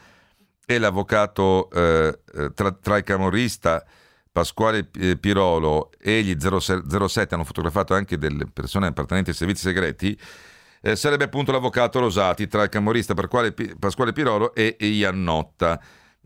[0.69, 3.85] e l'avvocato eh, eh, tra, tra, il camorrista
[4.29, 10.19] Pasquale eh, Pirolo e gli 07 hanno fotografato anche delle persone appartenenti ai servizi segreti,
[10.81, 15.79] eh, sarebbe appunto l'avvocato Rosati tra il camorrista Pasquale Pirolo e Iannotta.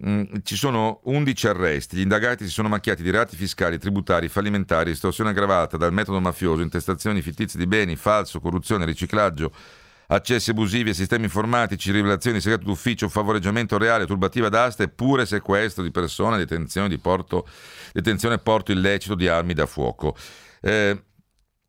[0.04, 4.92] Mm, ci sono 11 arresti, gli indagati si sono macchiati di reati fiscali, tributari, fallimentari,
[4.92, 9.54] estorsione aggravata dal metodo mafioso, intestazioni fittizie di beni, falso, corruzione, riciclaggio,
[10.08, 15.28] accessi abusivi ai sistemi informatici, rivelazioni di segreto d'ufficio, favoreggiamento reale, turbativa d'asta e pure
[15.28, 17.48] sequestro di persona, detenzione, di porto,
[17.94, 20.16] detenzione e porto illecito di armi da fuoco.
[20.62, 21.04] Eh,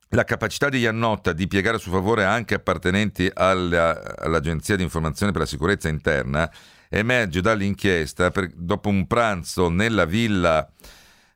[0.08, 5.32] la capacità di Iannotta di piegare a suo favore anche appartenenti alla, all'Agenzia di informazione
[5.32, 6.50] per la sicurezza interna
[6.92, 10.70] emerge dall'inchiesta per, dopo un pranzo nella villa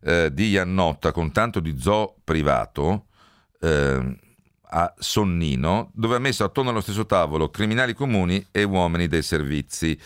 [0.03, 3.07] eh, di Iannotta con tanto di zoo privato.
[3.61, 4.19] Eh,
[4.69, 9.99] a Sonnino, dove ha messo attorno allo stesso tavolo criminali comuni e uomini dei servizi.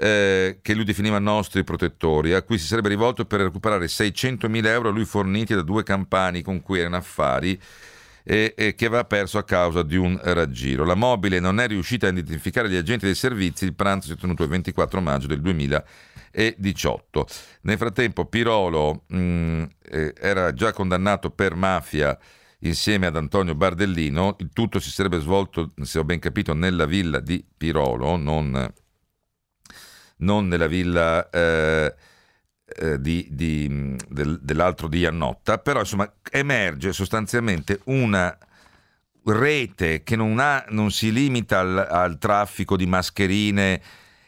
[0.00, 4.88] Eh, che lui definiva nostri protettori, a cui si sarebbe rivolto per recuperare 600.000 euro
[4.88, 7.60] a lui forniti da due campani con cui erano affari
[8.30, 10.84] e, e, che aveva perso a causa di un raggiro.
[10.84, 14.16] La mobile non è riuscita a identificare gli agenti dei servizi, il pranzo si è
[14.18, 17.26] tenuto il 24 maggio del 2018.
[17.62, 22.18] Nel frattempo Pirolo mh, mm, eh, era già condannato per mafia
[22.60, 24.36] insieme ad Antonio Bardellino.
[24.40, 28.70] Il tutto si sarebbe svolto, se ho ben capito, nella villa di Pirolo, non,
[30.18, 31.94] non nella villa eh,
[32.78, 38.36] eh, di, di, del, dell'altro di Iannotta, però insomma emerge sostanzialmente una
[39.24, 43.80] rete che non, ha, non si limita al, al traffico di mascherine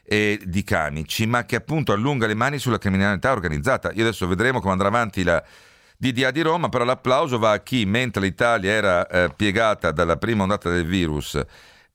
[0.03, 3.93] e di camici, ma che appunto allunga le mani sulla criminalità organizzata.
[3.93, 5.43] Io adesso vedremo come andrà avanti la
[5.97, 10.43] DDA di Roma, però l'applauso va a chi, mentre l'Italia era eh, piegata dalla prima
[10.43, 11.41] ondata del virus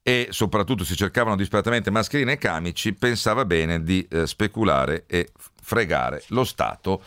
[0.02, 5.30] e soprattutto si cercavano disperatamente mascherine e camici, pensava bene di eh, speculare e
[5.66, 7.02] fregare lo Stato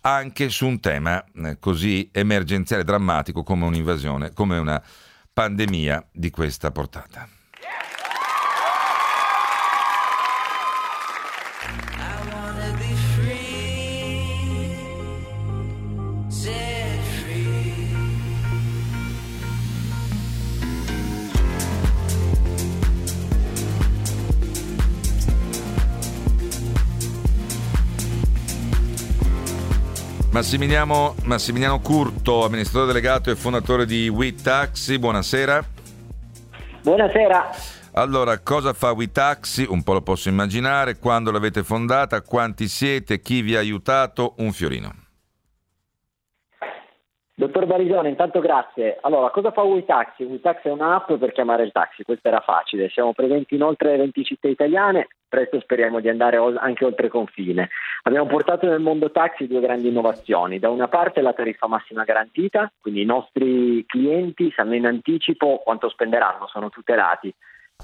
[0.00, 4.82] anche su un tema eh, così emergenziale e drammatico come un'invasione, come una
[5.32, 7.28] pandemia di questa portata.
[30.40, 35.62] Massimiliano, Massimiliano Curto, amministratore delegato e fondatore di WeTaxi, buonasera.
[36.82, 37.50] Buonasera.
[37.92, 39.66] Allora, cosa fa WeTaxi?
[39.68, 40.96] Un po' lo posso immaginare.
[40.98, 42.22] Quando l'avete fondata?
[42.22, 43.20] Quanti siete?
[43.20, 44.32] Chi vi ha aiutato?
[44.38, 44.99] Un fiorino.
[47.40, 48.98] Dottor Barisone, intanto grazie.
[49.00, 50.24] Allora, cosa fa WeTaxi?
[50.24, 52.90] WeTaxi è un'app per chiamare il taxi, questo era facile.
[52.90, 57.70] Siamo presenti in oltre 20 città italiane, presto speriamo di andare anche oltre confine.
[58.02, 60.58] Abbiamo portato nel mondo taxi due grandi innovazioni.
[60.58, 65.88] Da una parte la tariffa massima garantita, quindi i nostri clienti sanno in anticipo quanto
[65.88, 67.34] spenderanno, sono tutelati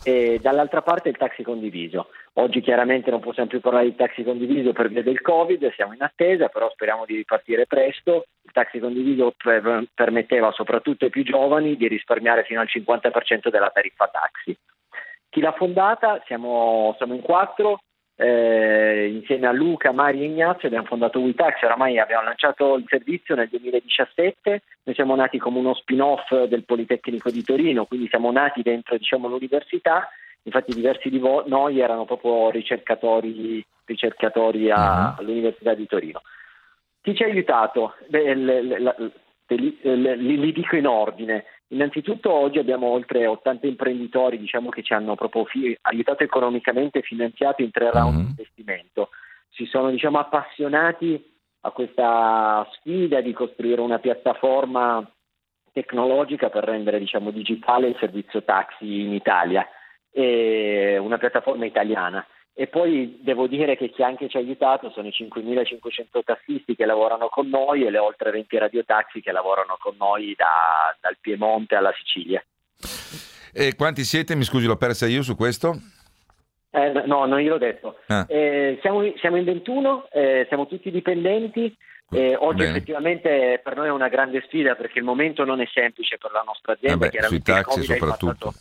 [0.03, 2.09] e dall'altra parte il taxi condiviso.
[2.35, 6.03] Oggi chiaramente non possiamo più parlare di taxi condiviso per via del Covid, siamo in
[6.03, 8.27] attesa, però speriamo di ripartire presto.
[8.43, 13.71] Il taxi condiviso per, permetteva soprattutto ai più giovani di risparmiare fino al 50% della
[13.71, 14.57] tariffa taxi.
[15.29, 16.23] Chi l'ha fondata?
[16.27, 17.81] Siamo, siamo in quattro,
[18.17, 23.35] eh, insieme a Luca, Mari e Ignazio abbiamo fondato WeTaxi, oramai abbiamo lanciato il servizio
[23.35, 28.63] nel 2017, noi siamo nati come uno spin-off del Politecnico di Torino, quindi siamo nati
[28.63, 30.09] dentro diciamo, l'università,
[30.43, 35.21] infatti diversi di vo- noi erano proprio ricercatori, ricercatori a, uh-huh.
[35.21, 36.23] all'Università di Torino.
[37.03, 37.95] Chi ci ha aiutato?
[38.09, 38.79] Beh, le, le,
[39.49, 41.45] le, li dico in ordine.
[41.69, 47.03] Innanzitutto oggi abbiamo oltre 80 imprenditori diciamo, che ci hanno proprio fi- aiutato economicamente e
[47.03, 48.25] finanziato in tre round mm-hmm.
[48.25, 49.09] di investimento.
[49.51, 55.05] Si sono diciamo, appassionati a questa sfida di costruire una piattaforma
[55.73, 59.67] tecnologica per rendere diciamo, digitale il servizio taxi in Italia,
[60.13, 62.25] una piattaforma italiana.
[62.59, 66.87] E poi devo dire che chi anche ci ha aiutato sono i 5.500 tassisti che
[66.87, 71.75] lavorano con noi e le oltre 20 radiotaxi che lavorano con noi da, dal Piemonte
[71.75, 72.43] alla Sicilia.
[73.53, 74.35] E quanti siete?
[74.35, 75.79] Mi scusi, l'ho persa io su questo?
[76.71, 77.99] Eh, no, non gliel'ho detto.
[78.07, 78.25] Ah.
[78.27, 81.77] Eh, siamo, siamo, in 21, eh, siamo tutti dipendenti.
[82.11, 82.71] Eh, oggi Bene.
[82.71, 86.43] effettivamente per noi è una grande sfida perché il momento non è semplice per la
[86.47, 87.09] nostra azienda.
[87.09, 88.55] Beh, sui taxi soprattutto.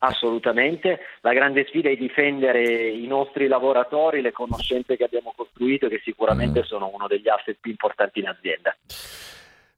[0.00, 6.00] Assolutamente, la grande sfida è difendere i nostri lavoratori, le conoscenze che abbiamo costruito che
[6.04, 6.64] sicuramente mm.
[6.64, 8.76] sono uno degli asset più importanti in azienda.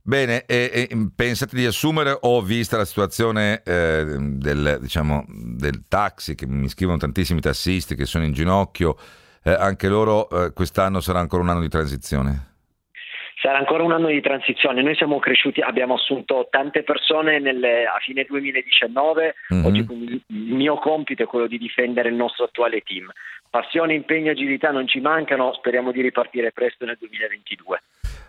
[0.02, 6.34] Bene, e, e, pensate di assumere o vista la situazione eh, del, diciamo, del, taxi,
[6.34, 8.96] che mi scrivono tantissimi tassisti che sono in ginocchio,
[9.42, 12.49] eh, anche loro eh, quest'anno sarà ancora un anno di transizione?
[13.40, 14.82] Sarà ancora un anno di transizione.
[14.82, 19.34] Noi siamo cresciuti, abbiamo assunto tante persone nelle, a fine 2019.
[19.54, 19.64] Mm-hmm.
[19.64, 19.86] Oggi
[20.26, 23.10] il mio compito è quello di difendere il nostro attuale team.
[23.48, 25.54] Passione, impegno, agilità non ci mancano.
[25.54, 27.80] Speriamo di ripartire presto nel 2022.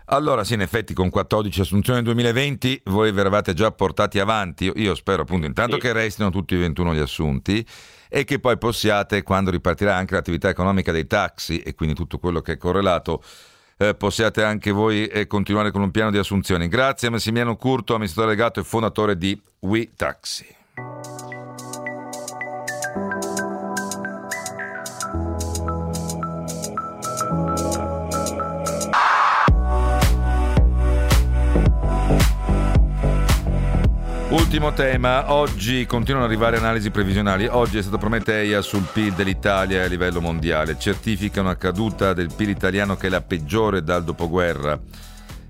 [0.06, 4.72] Allora, sì, in effetti, con 14 assunzioni nel 2020 voi vi eravate già portati avanti.
[4.76, 5.80] Io spero appunto intanto sì.
[5.80, 7.64] che restino tutti i 21 gli assunti
[8.08, 12.40] e che poi possiate, quando ripartirà anche l'attività economica dei taxi e quindi tutto quello
[12.40, 13.22] che è correlato,
[13.82, 16.68] eh, possiate anche voi eh, continuare con un piano di assunzioni.
[16.68, 20.60] Grazie a Massimiliano Curto, amministratore legato e fondatore di WeTaxi.
[34.32, 39.84] Ultimo tema, oggi continuano ad arrivare analisi previsionali, oggi è stata Prometeia sul PIL dell'Italia
[39.84, 44.80] a livello mondiale, certifica una caduta del PIL italiano che è la peggiore dal dopoguerra.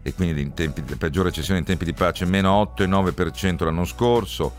[0.03, 4.53] E quindi in tempi, la peggiore recessione in tempi di pace, meno 8,9% l'anno scorso,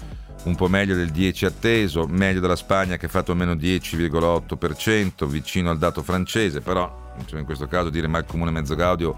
[0.43, 5.69] un po' meglio del 10 atteso, meglio della Spagna che ha fatto meno 10,8%, vicino
[5.69, 9.17] al dato francese, però in questo caso dire mal comune mezzo gaudio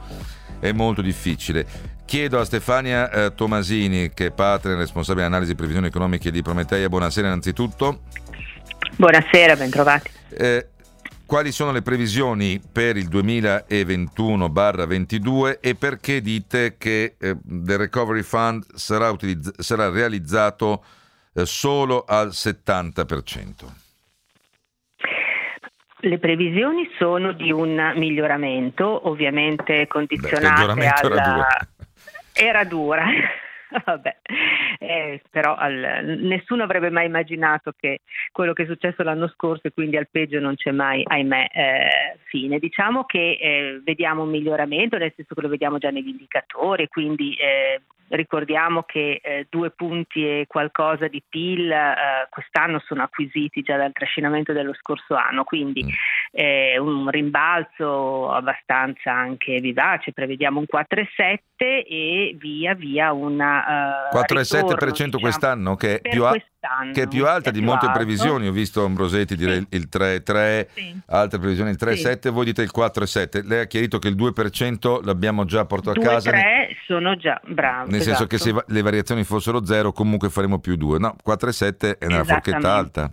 [0.60, 1.94] è molto difficile.
[2.06, 6.88] Chiedo a Stefania eh, Tomasini, che è partner responsabile analisi e previsioni economiche di Prometeia,
[6.88, 8.02] buonasera innanzitutto.
[8.96, 10.12] Buonasera, bentrovati.
[10.30, 10.68] Eh,
[11.26, 18.64] quali sono le previsioni per il 2021-22 e perché dite che eh, il Recovery Fund
[18.76, 20.84] sarà, utilizz- sarà realizzato
[21.34, 23.84] eh, solo al 70%?
[26.02, 31.48] Le previsioni sono di un miglioramento, ovviamente condizionate Beh, alla...
[32.36, 33.06] era dura.
[33.84, 34.18] Vabbè,
[34.80, 39.74] eh, però al, nessuno avrebbe mai immaginato che quello che è successo l'anno scorso e
[39.74, 42.60] quindi al peggio non c'è mai, ahimè, eh, fine.
[42.60, 47.34] Diciamo che eh, vediamo un miglioramento, nel senso che lo vediamo già negli indicatori, quindi
[47.36, 53.78] eh, ricordiamo che eh, due punti e qualcosa di PIL eh, quest'anno sono acquisiti già
[53.78, 55.86] dal trascinamento dello scorso anno, quindi
[56.32, 64.10] eh, un rimbalzo abbastanza anche vivace, prevediamo un 4,7 e via via una...
[64.12, 66.36] Uh, 4,7% diciamo, quest'anno, che è, più, a-
[66.66, 67.98] quest'anno, che è più alta è di più molte alto.
[67.98, 68.48] previsioni.
[68.48, 71.00] Ho visto Ambrosetti dire il- il 3,3, Sì.
[71.08, 73.42] altre previsioni il 3,7, voi dite il 4,7.
[73.44, 76.32] Lei ha chiarito che il 2% l'abbiamo già portato a casa.
[76.32, 77.92] 2-3 ne- sono già bravi.
[77.92, 81.00] Nel senso che se va- le variazioni fossero zero, comunque faremo più 2.
[81.00, 83.12] No, 4,7 è nella forchetta alta.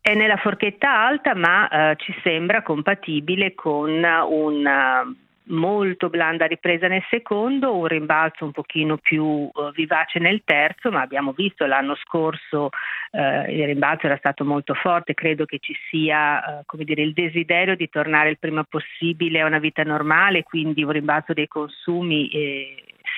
[0.00, 5.02] È nella forchetta alta, ma eh, ci sembra compatibile con una
[5.48, 11.02] molto blanda ripresa nel secondo, un rimbalzo un pochino più eh, vivace nel terzo, ma
[11.02, 12.70] abbiamo visto l'anno scorso
[13.16, 17.76] eh, il rimbalzo era stato molto forte, credo che ci sia eh, dire, il desiderio
[17.76, 22.28] di tornare il prima possibile a una vita normale, quindi un rimbalzo dei consumi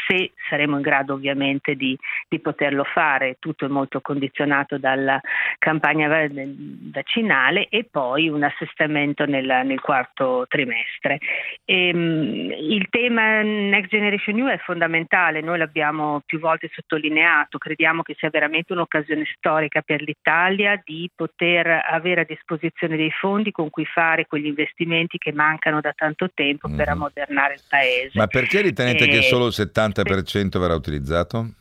[0.07, 1.97] se saremo in grado ovviamente di,
[2.29, 5.21] di poterlo fare, tutto è molto condizionato dalla
[5.59, 11.19] campagna vaccinale e poi un assestamento nel, nel quarto trimestre.
[11.65, 18.15] E, il tema Next Generation EU è fondamentale, noi l'abbiamo più volte sottolineato, crediamo che
[18.19, 23.85] sia veramente un'occasione storica per l'Italia di poter avere a disposizione dei fondi con cui
[23.85, 26.89] fare quegli investimenti che mancano da tanto tempo per mm-hmm.
[26.89, 28.19] ammodernare il Paese.
[28.19, 29.09] Ma perché ritenete e...
[29.09, 31.53] che solo 70 80% verrà utilizzato?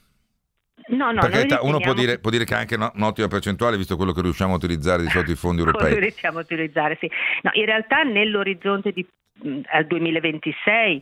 [0.90, 3.98] No, no, Perché età, uno può dire, può dire, che è anche un'ottima percentuale, visto
[3.98, 5.92] quello che riusciamo a utilizzare di solito i fondi europei.
[5.92, 7.12] Quello riusciamo a utilizzare, sì.
[7.42, 9.06] No, in realtà nell'orizzonte di,
[9.42, 11.02] mh, al 2026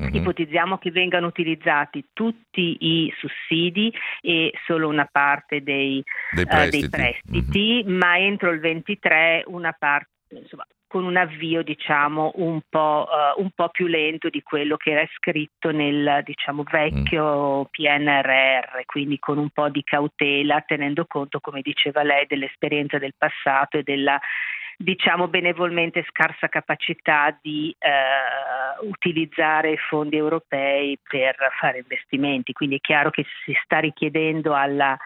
[0.00, 0.14] Mm-hmm.
[0.14, 3.92] Ipotizziamo che vengano utilizzati tutti i sussidi
[4.22, 7.98] e solo una parte dei, dei prestiti, uh, dei prestiti mm-hmm.
[7.98, 13.50] ma entro il 23 una parte insomma, con un avvio diciamo un po', eh, un
[13.54, 19.50] po' più lento di quello che era scritto nel diciamo, vecchio PNRR, quindi con un
[19.50, 24.20] po' di cautela, tenendo conto, come diceva lei, dell'esperienza del passato e della
[24.76, 32.54] diciamo benevolmente scarsa capacità di eh, utilizzare i fondi europei per fare investimenti.
[32.54, 34.98] Quindi è chiaro che si sta richiedendo alla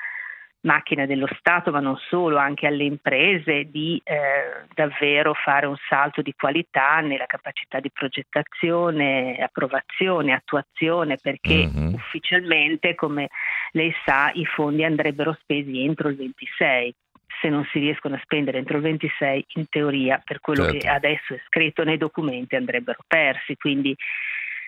[0.64, 6.22] macchina dello Stato, ma non solo, anche alle imprese, di eh, davvero fare un salto
[6.22, 11.94] di qualità nella capacità di progettazione, approvazione, attuazione, perché Mhm.
[11.94, 13.28] ufficialmente, come
[13.72, 16.94] lei sa, i fondi andrebbero spesi entro il 26
[17.40, 20.78] se non si riescono a spendere entro il 26, in teoria, per quello Certo.
[20.78, 23.56] che adesso è scritto nei documenti, andrebbero persi.
[23.56, 23.94] Quindi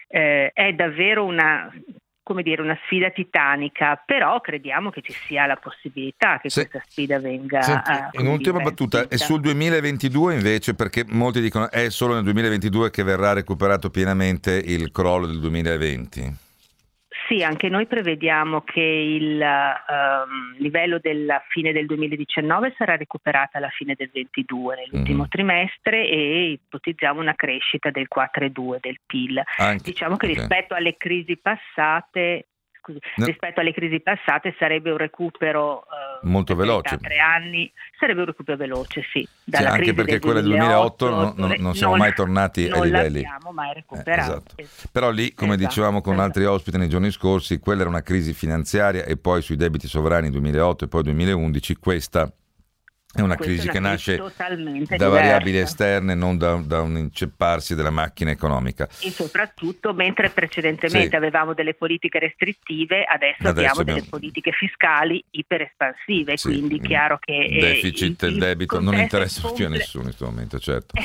[0.09, 1.73] eh, è davvero una,
[2.27, 6.85] come dire, una sfida titanica, però crediamo che ci sia la possibilità che Se- questa
[6.91, 7.63] sfida venga.
[7.63, 11.89] Senti, eh, in come ultima dire, battuta, e sul 2022 invece, perché molti dicono è
[11.89, 16.46] solo nel 2022 che verrà recuperato pienamente il crollo del 2020.
[17.29, 23.69] Sì, anche noi prevediamo che il ehm, livello della fine del 2019 sarà recuperato alla
[23.71, 25.29] fine del 2022, nell'ultimo Mhm.
[25.29, 29.43] trimestre, e ipotizziamo una crescita del 4,2 del PIL.
[29.59, 30.35] Anche- Diciamo che ok.
[30.35, 32.47] rispetto alle crisi passate,
[32.87, 33.27] scusi, No.
[33.27, 36.99] rispetto alle crisi passate sarebbe un recupero eh, Molto veloce.
[36.99, 39.21] tre anni, sarebbe un recupero veloce, sì.
[39.21, 42.13] Sì, Dalla anche crisi perché del quella del 2008 non, non- dove non siamo mai
[42.15, 43.23] tornati ai non livelli.
[43.23, 44.43] l'abbiamo mai Eh, recuperato.
[44.57, 44.89] esatto.
[44.93, 46.27] Però lì, come Esatto, dicevamo con esatto.
[46.29, 50.31] altri ospiti nei giorni scorsi, quella era una crisi finanziaria e poi sui debiti sovrani
[50.31, 52.31] 2008 e poi 2011, questa
[53.21, 55.73] è una Questa crisi è che una nasce crisi da variabili diversa.
[55.73, 58.89] esterne, non da, da un incepparsi della macchina economica.
[59.01, 61.17] E soprattutto, mentre precedentemente Sì.
[61.17, 67.19] avevamo delle politiche restrittive, adesso, Adesso abbiamo abbiamo- delle politiche fiscali iperespansive, Sì, quindi chiaro
[67.21, 67.33] che...
[67.33, 70.59] il eh, deficit e il il debito non interessano più a nessuno in questo momento,
[70.59, 70.95] certo.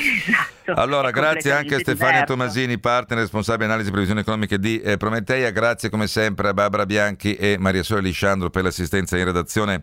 [0.64, 2.34] Esatto, Allora, grazie anche a Stefania diverso.
[2.34, 5.50] Tomasini, partner responsabile analisi e previsioni economiche di eh, Prometeia.
[5.50, 9.82] Grazie come sempre a Barbara Bianchi e Maria Sole Lisciandro per l'assistenza in redazione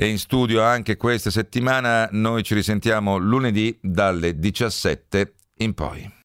[0.00, 2.08] e in studio anche questa settimana.
[2.12, 6.08] Noi ci risentiamo lunedì dalle 17 in poi.